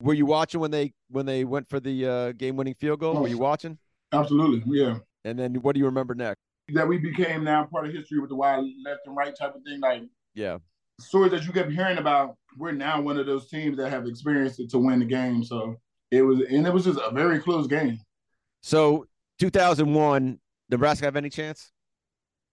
[0.00, 3.18] Were you watching when they when they went for the uh, game winning field goal?
[3.18, 3.78] Oh, Were you watching?
[4.12, 4.98] Absolutely, yeah.
[5.24, 6.40] And then what do you remember next?
[6.72, 9.62] That we became now part of history with the wide left and right type of
[9.62, 9.80] thing.
[9.80, 10.02] Like
[10.34, 10.58] yeah,
[10.98, 14.60] stories that you kept hearing about, we're now one of those teams that have experienced
[14.60, 15.44] it to win the game.
[15.44, 15.76] So
[16.10, 17.98] it was, and it was just a very close game.
[18.62, 19.06] So
[19.38, 20.38] 2001,
[20.70, 21.72] Nebraska have any chance?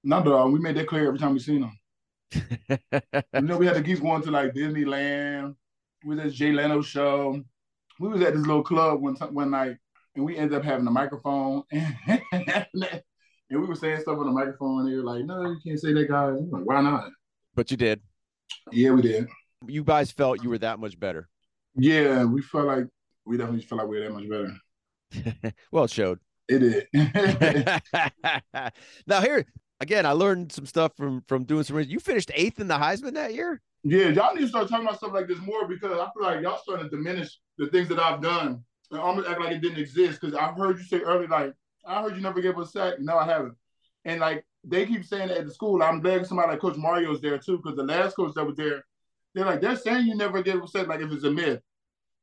[0.04, 0.52] Not at all.
[0.52, 1.80] We made that clear every time we seen them.
[3.34, 5.56] you know, we had to keep going to like Disneyland.
[6.04, 7.42] We was at Jay Leno show.
[8.00, 9.78] We was at this little club one time, one night,
[10.16, 12.22] and we ended up having a microphone, and,
[13.50, 14.82] we were saying stuff on the microphone.
[14.82, 17.10] And they were like, "No, you can't say that, guys." Like, Why not?
[17.56, 18.02] But you did.
[18.72, 19.28] Yeah, we did.
[19.66, 21.30] You guys felt you were that much better.
[21.76, 22.86] Yeah, we felt like
[23.26, 25.54] we definitely felt like we were that much better.
[25.72, 26.20] well, it showed.
[26.48, 26.88] It did.
[29.08, 29.46] now here
[29.80, 31.80] again, I learned some stuff from from doing some.
[31.82, 33.62] You finished eighth in the Heisman that year.
[33.84, 36.42] Yeah, y'all need to start talking about stuff like this more because I feel like
[36.42, 39.80] y'all starting to diminish the things that I've done and almost act like it didn't
[39.80, 40.20] exist.
[40.22, 41.54] Because I've heard you say earlier, like
[41.86, 42.96] I heard you never gave a sack.
[43.00, 43.56] No, I haven't.
[44.06, 45.82] And like they keep saying that at the school.
[45.82, 48.84] I'm glad somebody like Coach Mario's there too, because the last coach that was there,
[49.38, 51.62] they're like they're saying you never get upset like if it's a myth.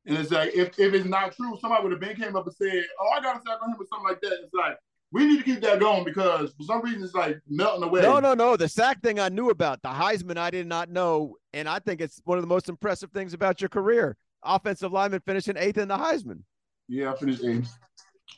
[0.05, 2.55] And it's like if, if it's not true, somebody would have been came up and
[2.55, 4.39] said, "Oh, I got a sack on him" or something like that.
[4.43, 4.77] It's like
[5.11, 8.01] we need to keep that going because for some reason it's like melting away.
[8.01, 8.57] No, no, no.
[8.57, 9.81] The sack thing I knew about.
[9.81, 13.11] The Heisman I did not know, and I think it's one of the most impressive
[13.11, 14.17] things about your career.
[14.43, 16.41] Offensive lineman finishing eighth in the Heisman.
[16.87, 17.75] Yeah, I finished eighth,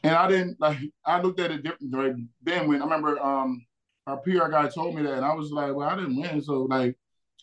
[0.04, 0.78] and I didn't like.
[1.04, 1.94] I looked at it different.
[1.94, 2.14] Right?
[2.44, 3.66] Then when I remember, um,
[4.06, 6.62] our PR guy told me that, and I was like, "Well, I didn't win," so
[6.62, 6.96] like,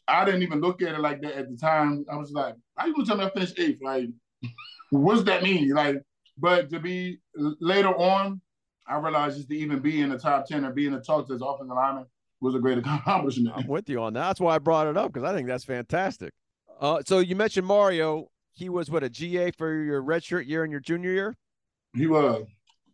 [0.06, 2.04] I didn't even look at it like that at the time.
[2.10, 3.80] I was like, "How you gonna tell me I finished eighth?
[3.82, 4.08] Like,
[4.90, 6.02] what does that mean?" Like,
[6.38, 8.40] but to be later on,
[8.86, 11.30] I realized just to even be in the top ten or be in the talks
[11.30, 12.06] as offensive lineman
[12.40, 13.54] was a great accomplishment.
[13.56, 14.20] I'm with you on that.
[14.28, 16.32] That's why I brought it up because I think that's fantastic.
[16.80, 18.28] Uh, so you mentioned Mario.
[18.52, 21.36] He was what a GA for your redshirt year and your junior year.
[21.92, 22.46] He was.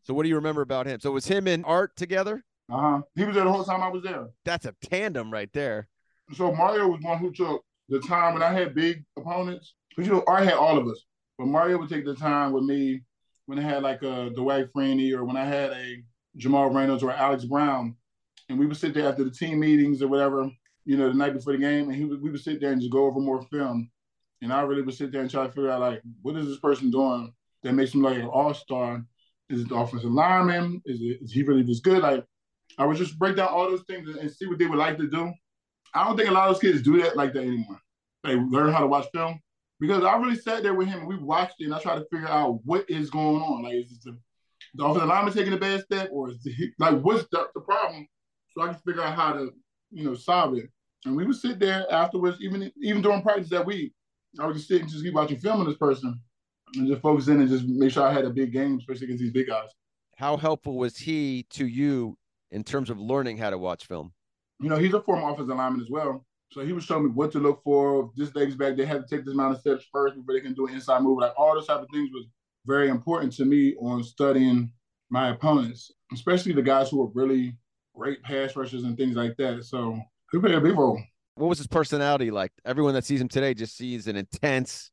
[0.03, 1.01] So what do you remember about him?
[1.01, 2.42] So it was him and Art together?
[2.73, 3.01] Uh huh.
[3.14, 4.29] He was there the whole time I was there.
[4.44, 5.88] That's a tandem right there.
[6.32, 9.74] So Mario was one who took the time when I had big opponents.
[9.90, 11.04] Because you know, Art had all of us,
[11.36, 13.02] but Mario would take the time with me
[13.46, 15.96] when I had like a Dwight Freeney or when I had a
[16.36, 17.96] Jamal Reynolds or Alex Brown,
[18.48, 20.48] and we would sit there after the team meetings or whatever,
[20.84, 22.80] you know, the night before the game, and he would, we would sit there and
[22.80, 23.90] just go over more film.
[24.42, 26.60] And I really would sit there and try to figure out like, what is this
[26.60, 29.04] person doing that makes him like an all star?
[29.48, 30.80] Is it the offensive lineman?
[30.86, 32.02] Is it is he really this good?
[32.02, 32.24] Like,
[32.78, 34.96] I would just break down all those things and, and see what they would like
[34.98, 35.32] to do.
[35.94, 37.81] I don't think a lot of those kids do that like that anymore.
[38.24, 39.40] They learn how to watch film
[39.81, 42.07] because I really sat there with him and we watched it and I tried to
[42.12, 43.62] figure out what is going on.
[43.62, 44.16] Like, is the,
[44.74, 46.46] the offensive lineman taking a bad step or is
[46.79, 48.07] like what's the, the problem?
[48.50, 49.50] So I can figure out how to,
[49.90, 50.68] you know, solve it.
[51.07, 53.92] And we would sit there afterwards, even even during practice that week.
[54.38, 56.20] I would just sit and just keep watching film on this person
[56.76, 59.22] and just focus in and just make sure I had a big game, especially against
[59.22, 59.68] these big guys.
[60.16, 62.16] How helpful was he to you
[62.50, 64.12] in terms of learning how to watch film?
[64.61, 66.25] You know, he's a former offensive lineman as well.
[66.53, 68.11] So he was showing me what to look for.
[68.16, 70.53] This leg's back, they had to take this amount of steps first before they can
[70.53, 71.18] do an inside move.
[71.20, 72.27] Like all those type of things was
[72.66, 74.73] very important to me on studying
[75.11, 77.57] my opponents, especially the guys who were really
[77.94, 79.64] great pass rushers and things like that.
[79.64, 79.99] So
[80.33, 81.01] he played a big role.
[81.37, 82.53] What was his personality like?
[82.64, 84.90] Everyone that sees him today just sees an intense,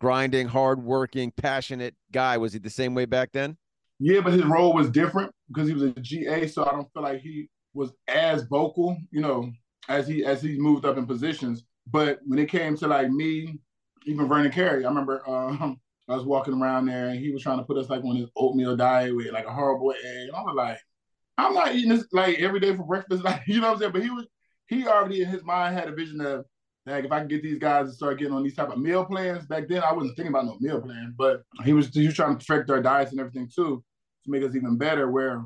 [0.00, 2.38] grinding, hardworking, passionate guy.
[2.38, 3.56] Was he the same way back then?
[3.98, 7.02] Yeah, but his role was different because he was a GA, so I don't feel
[7.02, 9.50] like he was as vocal, you know,
[9.88, 11.64] as he as he moved up in positions.
[11.90, 13.58] But when it came to like me,
[14.06, 17.58] even Vernon Carey, I remember um, I was walking around there and he was trying
[17.58, 20.28] to put us like on his oatmeal diet with like a horrible egg.
[20.28, 20.78] And I was like,
[21.38, 23.92] I'm not eating this like every day for breakfast, like you know what I'm saying.
[23.92, 24.26] But he was
[24.66, 26.44] he already in his mind had a vision of
[26.86, 29.04] like if I can get these guys to start getting on these type of meal
[29.04, 29.46] plans.
[29.46, 32.36] Back then, I wasn't thinking about no meal plan, but he was he was trying
[32.36, 33.84] to perfect our diets and everything too
[34.24, 35.10] to make us even better.
[35.10, 35.44] Where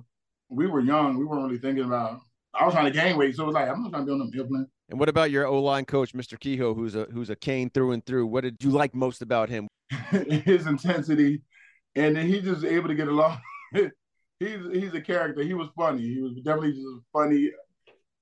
[0.48, 2.20] we were young, we weren't really thinking about
[2.58, 4.12] I was trying to gain weight, so it was like I'm not trying to be
[4.12, 4.66] on the meal plan.
[4.88, 6.38] And what about your O line coach, Mr.
[6.38, 8.26] Kehoe, who's a who's a cane through and through?
[8.26, 9.68] What did you like most about him?
[10.10, 11.42] His intensity,
[11.94, 13.40] and then he just able to get along.
[13.74, 13.90] he's
[14.72, 15.42] he's a character.
[15.42, 16.02] He was funny.
[16.02, 17.50] He was definitely just funny.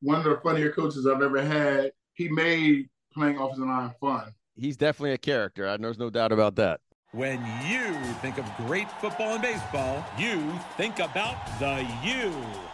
[0.00, 1.92] One of the funnier coaches I've ever had.
[2.14, 4.32] He made playing offensive line fun.
[4.56, 5.68] He's definitely a character.
[5.68, 6.80] I there's no doubt about that.
[7.14, 12.30] When you think of great football and baseball, you think about the U.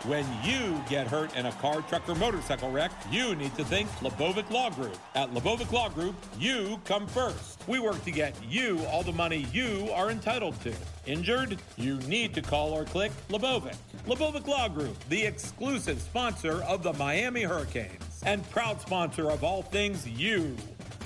[0.09, 3.91] When you get hurt in a car, truck, or motorcycle wreck, you need to think
[4.01, 4.97] Lebovic Law Group.
[5.15, 7.63] At Lebovic Law Group, you come first.
[7.69, 10.73] We work to get you all the money you are entitled to.
[11.05, 11.59] Injured?
[11.77, 13.77] You need to call or click Lebovic.
[14.07, 19.61] Lebovic Law Group, the exclusive sponsor of the Miami Hurricanes and proud sponsor of all
[19.61, 20.57] things you.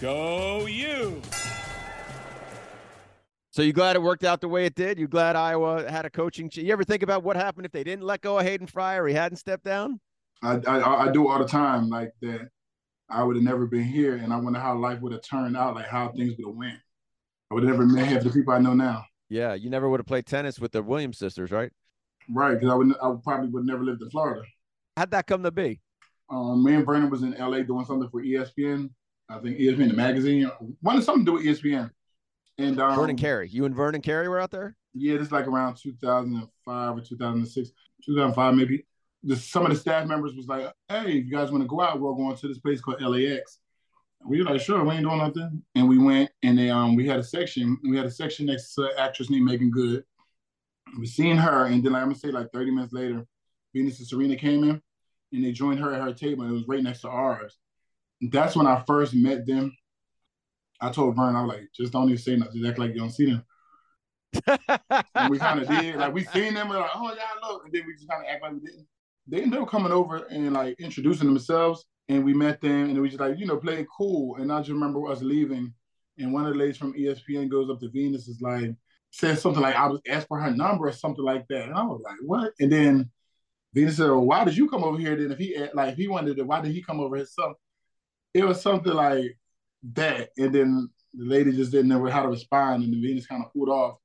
[0.00, 1.20] Go you!
[3.54, 4.98] So you glad it worked out the way it did?
[4.98, 6.50] You glad Iowa had a coaching?
[6.50, 8.96] Ch- you ever think about what happened if they didn't let go of Hayden Fry
[8.96, 10.00] or he hadn't stepped down?
[10.42, 12.48] I, I, I do all the time like that.
[13.08, 15.76] I would have never been here, and I wonder how life would have turned out,
[15.76, 16.78] like how things would have went.
[17.48, 19.04] I would have never met half the people I know now.
[19.28, 21.70] Yeah, you never would have played tennis with the Williams sisters, right?
[22.28, 24.42] Right, because I would I would probably would never lived in Florida.
[24.96, 25.80] How'd that come to be?
[26.28, 28.90] Um, me and Vernon was in LA doing something for ESPN.
[29.28, 30.50] I think ESPN the magazine.
[30.82, 31.92] Wanted something to do with ESPN.
[32.58, 34.76] And um, Vernon Carey, you and Vernon Carey were out there.
[34.94, 37.70] Yeah, this is like around 2005 or 2006,
[38.04, 38.86] 2005 maybe.
[39.24, 41.80] The, some of the staff members was like, "Hey, if you guys want to go
[41.80, 43.58] out, we're going to this place called LAX."
[44.24, 47.06] We were like, "Sure, we ain't doing nothing." And we went, and they um we
[47.06, 47.78] had a section.
[47.82, 50.04] We had a section next to an actress named Meagan Good.
[50.98, 53.26] We seen her, and then like, I'm gonna say like 30 minutes later,
[53.74, 54.80] Venus and Serena came in,
[55.32, 57.58] and they joined her at her table, and it was right next to ours.
[58.20, 59.76] That's when I first met them.
[60.84, 62.60] I told Vern, I was like, just don't even say nothing.
[62.60, 63.44] Just act like you don't see them.
[65.14, 65.96] and we kind of did.
[65.96, 68.28] Like we seen them, and like, oh yeah, look, and then we just kind of
[68.28, 68.86] act like we didn't.
[69.26, 73.08] They ended up coming over and like introducing themselves, and we met them, and we
[73.08, 74.36] just like you know played cool.
[74.36, 75.72] And I just remember us leaving,
[76.18, 78.70] and one of the ladies from ESPN goes up to Venus is like
[79.10, 81.82] says something like I was asked for her number or something like that, and I
[81.84, 82.52] was like what?
[82.60, 83.10] And then
[83.72, 86.08] Venus said, well, "Why did you come over here?" Then if he like if he
[86.08, 87.24] wanted to, why did he come over?
[87.24, 87.54] So
[88.34, 89.38] it was something like
[89.92, 93.44] that, and then the lady just didn't know how to respond, and the Venus kind
[93.44, 93.98] of pulled off.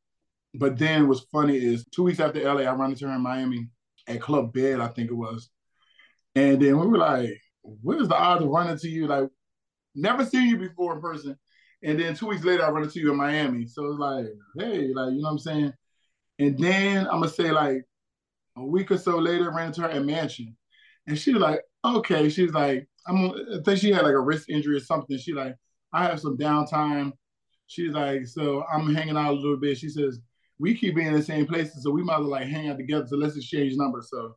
[0.53, 3.69] But then what's funny is two weeks after LA, I ran into her in Miami
[4.07, 5.49] at Club Bed, I think it was.
[6.35, 9.07] And then we were like, what is the odds of running to you?
[9.07, 9.29] Like,
[9.95, 11.37] never seen you before in person.
[11.83, 13.67] And then two weeks later, I run into you in Miami.
[13.67, 14.25] So it's like,
[14.57, 15.73] hey, like, you know what I'm saying?
[16.39, 17.83] And then I'm gonna say like
[18.57, 20.55] a week or so later, I ran into her at Mansion.
[21.07, 22.29] And she was like, okay.
[22.29, 25.17] She's like, I'm I think she had like a wrist injury or something.
[25.17, 25.55] She like,
[25.93, 27.13] I have some downtime.
[27.67, 29.77] She's like, so I'm hanging out a little bit.
[29.77, 30.19] She says,
[30.59, 32.77] we keep being in the same places, so we might as well like hang out
[32.77, 33.07] together.
[33.07, 34.09] So let's exchange numbers.
[34.09, 34.35] So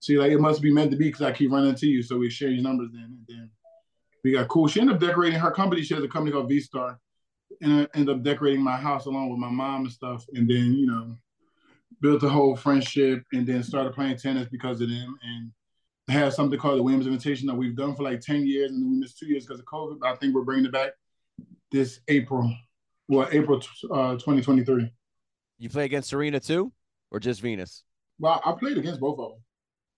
[0.00, 2.02] she like, it must be meant to be because I keep running into you.
[2.02, 3.04] So we exchange numbers then.
[3.04, 3.50] And then
[4.22, 4.66] we got cool.
[4.66, 5.82] She ended up decorating her company.
[5.82, 6.98] She has a company called V Starr,
[7.62, 10.24] and I ended up decorating my house along with my mom and stuff.
[10.34, 11.16] And then you know,
[12.00, 15.16] built a whole friendship, and then started playing tennis because of them.
[15.22, 15.52] And
[16.08, 18.90] have something called the Williams Invitation that we've done for like ten years, and then
[18.90, 20.00] we missed two years because of COVID.
[20.00, 20.92] But I think we're bringing it back
[21.72, 22.54] this April,
[23.08, 24.90] well, April uh, 2023.
[25.58, 26.72] You play against Serena too,
[27.10, 27.82] or just Venus?
[28.18, 29.40] Well, I played against both of them.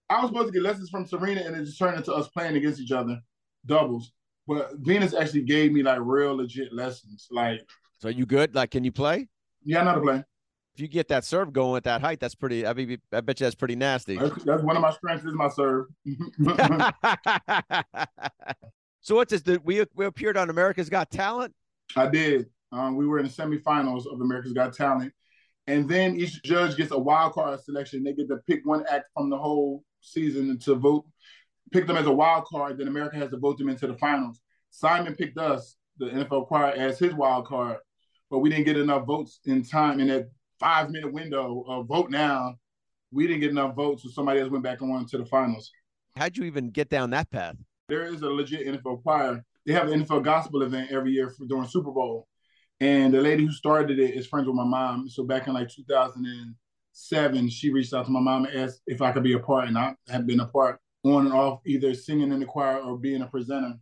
[0.09, 2.57] I was supposed to get lessons from Serena, and it just turned into us playing
[2.57, 3.19] against each other,
[3.67, 4.13] doubles.
[4.47, 7.27] But Venus actually gave me like real legit lessons.
[7.31, 7.61] Like,
[7.99, 8.55] so you good?
[8.55, 9.29] Like, can you play?
[9.65, 10.25] Yeah, I know how to play.
[10.77, 12.67] If you get that serve going at that height, that's pretty.
[12.67, 14.19] I mean, I bet you that's pretty nasty.
[14.19, 15.87] That's, that's one of my strengths is my serve.
[19.01, 19.41] so what's this?
[19.41, 21.55] Did we we appeared on America's Got Talent?
[21.97, 22.51] I did.
[22.73, 25.15] Um, we were in the semifinals of America's Got Talent,
[25.67, 28.05] and then each judge gets a wild card selection.
[28.05, 31.07] They get to pick one act from the whole season to vote,
[31.73, 32.77] pick them as a wild card.
[32.77, 34.43] Then America has to vote them into the finals.
[34.73, 37.79] Simon picked us, the NFL choir, as his wild card,
[38.31, 40.29] but we didn't get enough votes in time in that
[40.59, 42.57] five minute window of vote now.
[43.13, 45.71] We didn't get enough votes, so somebody else went back on to the finals.
[46.17, 47.57] How'd you even get down that path?
[47.89, 49.45] There is a legit NFL choir.
[49.65, 52.27] They have an NFL gospel event every year for during Super Bowl.
[52.81, 55.09] And the lady who started it is friends with my mom.
[55.09, 59.13] So back in like 2007, she reached out to my mom and asked if I
[59.13, 59.69] could be a part.
[59.69, 62.99] And I have been a part on and off, either singing in the choir or
[62.99, 63.75] being a presenter.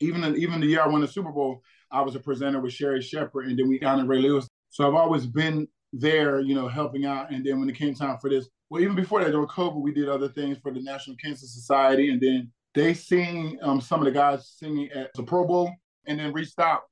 [0.00, 3.02] Even even the year I won the Super Bowl, I was a presenter with Sherri
[3.02, 4.48] Shepherd, and then we got in Ray Lewis.
[4.70, 7.30] So I've always been there, you know, helping out.
[7.30, 9.92] And then when it came time for this, well, even before that, during COVID, we
[9.92, 14.06] did other things for the National Cancer Society, and then they sing um, some of
[14.06, 15.70] the guys singing at the Pro Bowl,
[16.06, 16.82] and then reached out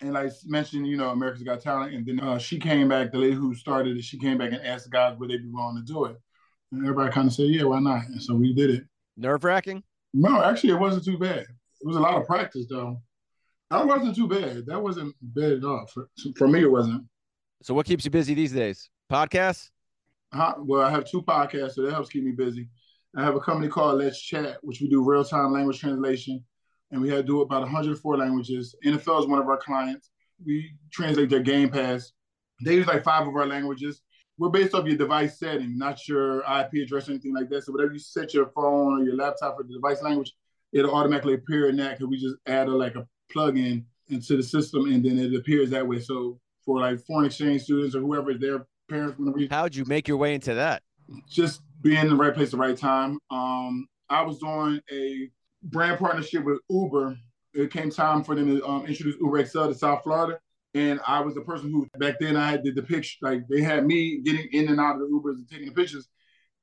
[0.00, 3.12] and I mentioned, you know, America's Got Talent, and then uh, she came back.
[3.12, 5.48] The lady who started it, she came back and asked the guys would they be
[5.48, 6.16] willing to do it,
[6.72, 8.06] and everybody kind of said, yeah, why not?
[8.06, 8.84] And so we did it.
[9.16, 9.82] Nerve wracking?
[10.14, 11.40] No, actually, it wasn't too bad.
[11.40, 13.00] It was a lot of practice though.
[13.70, 14.66] That wasn't too bad.
[14.66, 15.86] That wasn't bad at all.
[15.92, 17.04] For, for me, it wasn't.
[17.62, 18.88] So, what keeps you busy these days?
[19.10, 19.70] Podcasts?
[20.32, 22.68] Uh, well, I have two podcasts, so that helps keep me busy.
[23.16, 26.44] I have a company called LetzChat, which we do real time language translation
[26.90, 28.74] and we have to do about 104 languages.
[28.84, 30.10] NFL is one of our clients.
[30.44, 32.12] We translate their Game Pass.
[32.64, 34.02] They use like five of our languages.
[34.38, 37.64] We're based off your device setting, not your IP address or anything like that.
[37.64, 40.32] So whatever you set your phone or your laptop for the device language,
[40.72, 44.42] it'll automatically appear in that because we just add a, like a plug-in into the
[44.42, 46.00] system and then it appears that way.
[46.00, 49.50] So for like foreign exchange students or whoever their parents want to read.
[49.50, 50.82] How'd you make your way into that?
[51.28, 53.18] Just being in the right place at the right time.
[53.28, 55.28] Um, I was doing a
[55.64, 57.16] brand partnership with Uber.
[57.54, 60.38] It came time for them to um, introduce Uber XL to South Florida.
[60.74, 63.62] And I was the person who back then I had did the picture, like they
[63.62, 66.06] had me getting in and out of the Ubers and taking the pictures.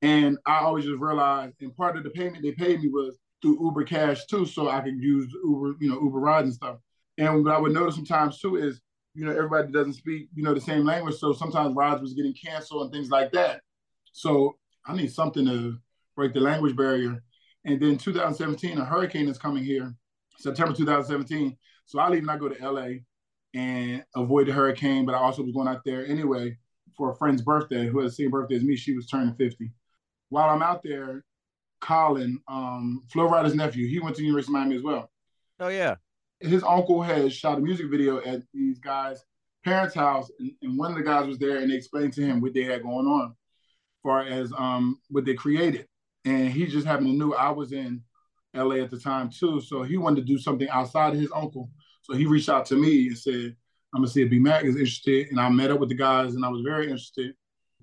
[0.02, 3.62] And I always just realized, and part of the payment they paid me was through
[3.62, 6.78] Uber Cash too, so I could use Uber, you know, Uber rides and stuff.
[7.18, 8.80] And what I would notice sometimes too is,
[9.18, 11.16] you know, everybody doesn't speak, you know, the same language.
[11.16, 13.62] So sometimes rides was getting canceled and things like that.
[14.12, 15.76] So I need something to
[16.16, 17.24] break the language barrier.
[17.66, 19.92] And then 2017, a hurricane is coming here,
[20.38, 21.58] September 2017.
[21.88, 22.90] So I leave and I go to LA
[23.56, 25.04] and avoid the hurricane.
[25.04, 26.56] But I also was going out there anyway
[26.96, 28.76] for a friend's birthday who has the same birthday as me.
[28.76, 29.72] She was turning 50.
[30.30, 31.26] While I'm out there,
[31.82, 35.10] Colin, um, Flo Rida's nephew, he went to University of Miami as well.
[35.60, 35.96] Oh yeah.
[36.40, 39.24] His uncle had shot a music video at these guys'
[39.64, 42.42] parents' house, and, and one of the guys was there, and they explained to him
[42.42, 43.36] what they had going on,
[44.04, 45.88] far as um, what they created
[46.28, 48.02] and he just happened to knew I was in
[48.54, 49.62] LA at the time too.
[49.62, 51.70] So he wanted to do something outside of his uncle.
[52.02, 53.56] So he reached out to me and said,
[53.94, 55.28] I'm gonna see if B Mac is interested.
[55.30, 57.34] And I met up with the guys and I was very interested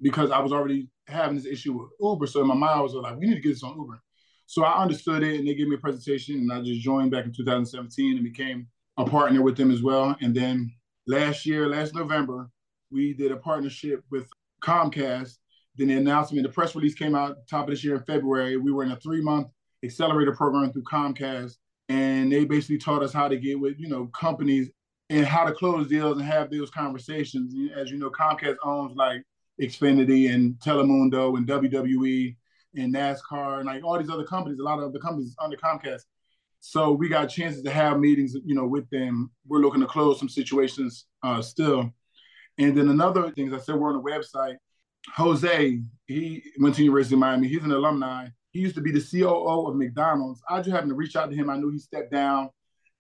[0.03, 2.27] because I was already having this issue with Uber.
[2.27, 4.03] So in my mind, I was like, we need to get this on Uber.
[4.47, 7.25] So I understood it, and they gave me a presentation, and I just joined back
[7.25, 8.67] in 2017 and became
[8.97, 10.17] a partner with them as well.
[10.21, 10.73] And then
[11.07, 12.51] last year, last November,
[12.91, 14.29] we did a partnership with
[14.63, 15.39] Comcast.
[15.77, 18.57] Then the announcement, the press release came out top of this year in February.
[18.57, 19.49] We were in a three month
[19.83, 21.57] accelerator program through Comcast,
[21.89, 24.71] and they basically taught us how to get with you know companies
[25.11, 27.55] and how to close deals and have those conversations.
[27.77, 29.23] As you know, Comcast owns like
[29.61, 32.37] Xfinity and Telemundo and WWE
[32.77, 34.59] and NASCAR and like all these other companies.
[34.59, 36.03] A lot of the companies under Comcast.
[36.61, 39.31] So we got chances to have meetings, you know, with them.
[39.47, 41.93] We're looking to close some situations uh, still.
[42.59, 44.57] And then another thing, as I said, we're on the website.
[45.15, 47.49] Jose, he went to University of Miami.
[47.49, 48.29] He's an alumni.
[48.53, 50.41] He used to be the COO of McDonald's.
[50.49, 51.51] I just happened to reach out to him.
[51.51, 52.49] I knew he stepped down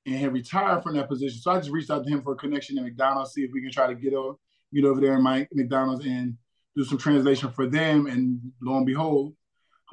[0.04, 1.40] and had retired from that position.
[1.40, 3.62] So I just reached out to him for a connection in McDonald's, see if we
[3.62, 4.36] can try to get over,
[4.74, 6.36] get over there in my McDonald's and
[6.76, 8.06] do some translation for them.
[8.06, 9.34] And lo and behold,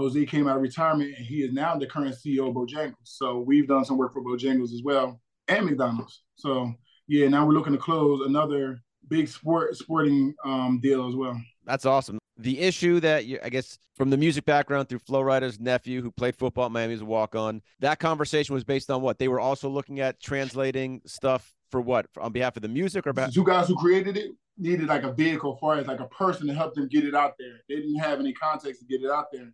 [0.02, 2.96] Jose came out of retirement and he is now the current CEO of Bojangles.
[3.04, 6.24] So we've done some work for Bojangles as well and McDonald's.
[6.36, 6.74] So
[7.08, 11.40] yeah, now we're looking to close another big sport sporting um, deal as well.
[11.66, 12.18] That's awesome.
[12.38, 16.12] The issue that you, I guess, from the music background through Flo Rida's nephew who
[16.12, 19.20] played football at Miami as a walk on, that conversation was based on what?
[19.20, 22.08] They were also looking at translating stuff for what?
[22.20, 23.28] On behalf of the music or about?
[23.28, 26.48] The two guys who created it needed like a vehicle, far as like a person
[26.48, 27.60] to help them get it out there.
[27.70, 29.54] They didn't have any context to get it out there.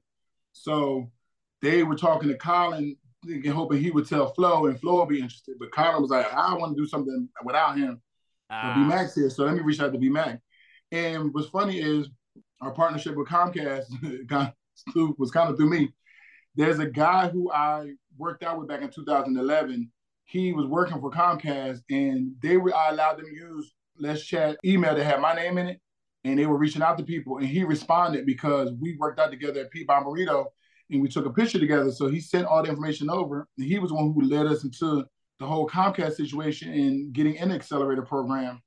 [0.62, 1.12] So
[1.62, 2.96] they were talking to Colin,
[3.26, 5.56] thinking, hoping he would tell Flo and Flo would be interested.
[5.60, 8.02] But Colin was like, I want to do something without him.
[8.50, 8.74] Ah.
[8.76, 10.40] B Max here, so let me reach out to B Mac.
[10.92, 12.10] And what's funny is
[12.62, 13.86] our partnership with Comcast
[15.18, 15.94] was kind of through me.
[16.56, 19.92] There's a guy who I worked out with back in 2011.
[20.26, 24.96] He was working for Comcast, and they were I allowed them to use LetzChat email
[24.96, 25.82] that had my name in it,
[26.28, 27.38] and they were reaching out to people.
[27.38, 30.48] And he responded because we worked out together at Pete Bommarito,
[30.92, 31.92] and we took a picture together.
[31.92, 34.64] So he sent all the information over, and he was the one who led us
[34.64, 35.06] into
[35.40, 38.62] the whole Comcast situation and getting in the accelerator program.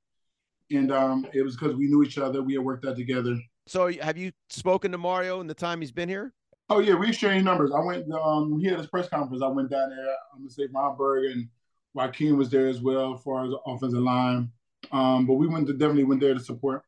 [0.71, 2.41] And um, it was because we knew each other.
[2.41, 3.37] We had worked out together.
[3.67, 6.33] So have you spoken to Mario in the time he's been here?
[6.69, 7.71] Oh yeah, we exchanged numbers.
[7.75, 9.43] I went um he had his press conference.
[9.43, 10.07] I went down there.
[10.33, 11.49] I'm gonna say Marburg and
[11.93, 14.49] Joaquin was there as well as far as offensive line.
[14.93, 16.83] Um, but we went to definitely went there to support.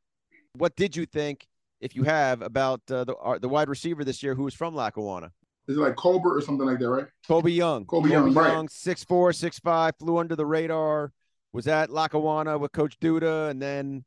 [0.56, 1.48] What did you think,
[1.82, 4.76] if you have, about uh, the uh, the wide receiver this year who was from
[4.76, 5.32] Lackawanna?
[5.68, 7.08] Is it like Colbert or something like that, right?
[7.28, 7.86] Kobe Young.
[7.86, 8.72] Colbie, Colbie Young, Young, right.
[8.72, 11.12] six four, six five, flew under the radar.
[11.54, 14.04] Was at Lackawanna with Coach Duda, and then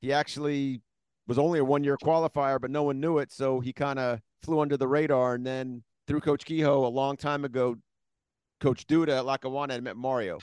[0.00, 0.82] he actually
[1.26, 3.32] was only a one year qualifier, but no one knew it.
[3.32, 5.34] So he kind of flew under the radar.
[5.34, 7.76] And then through Coach Kehoe a long time ago,
[8.60, 10.38] Coach Duda at Lackawanna met Mario.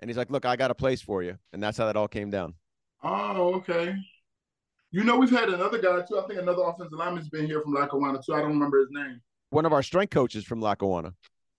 [0.00, 1.38] And he's like, Look, I got a place for you.
[1.52, 2.54] And that's how that all came down.
[3.02, 3.96] Oh, okay.
[4.94, 6.18] You know, we've had another guy too.
[6.18, 8.34] I think another offensive lineman's been here from Lackawanna too.
[8.34, 9.20] I don't remember his name.
[9.50, 11.14] One of our strength coaches from Lackawanna.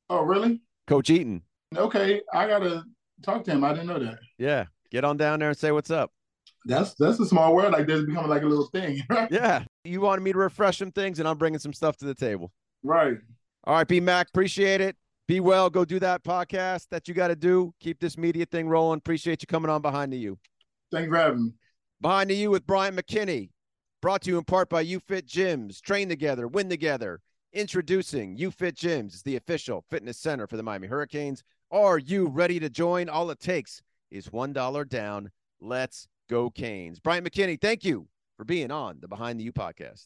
[0.10, 0.62] Oh, really?
[0.88, 1.42] Coach Eaton.
[1.76, 2.22] Okay.
[2.34, 2.84] I got to
[3.24, 3.64] talk to him.
[3.64, 4.20] I didn't know that.
[4.38, 4.66] Yeah.
[4.92, 6.12] Get on down there and say what's up
[6.66, 7.74] that's that's a small world.
[7.74, 9.02] Like that's becoming like a little thing.
[9.10, 9.32] Right?
[9.32, 9.64] Yeah.
[9.84, 12.52] You wanted me to refresh some things, and I'm bringing some stuff to the table.
[12.84, 13.18] Right.
[13.66, 14.96] All right, B Mac, appreciate it.
[15.28, 15.70] Be well.
[15.70, 17.74] Go do that podcast that you got to do.
[17.80, 18.98] Keep this media thing rolling.
[18.98, 20.38] Appreciate you coming on behind the you
[20.92, 21.52] for having me.
[22.02, 23.50] Behind the U with Bryant McKinnie,
[24.06, 25.82] Brought to you in part by UFit Gyms.
[25.82, 27.22] Train together, win together.
[27.54, 31.42] Introducing UFit Gyms the official fitness center for the Miami Hurricanes.
[31.72, 33.10] Are you ready to join?
[33.10, 33.82] All it takes
[34.12, 35.32] is $1 down.
[35.60, 37.00] Let's Go Canes.
[37.00, 40.06] Bryant McKinnie, thank you for being on the Behind the U podcast.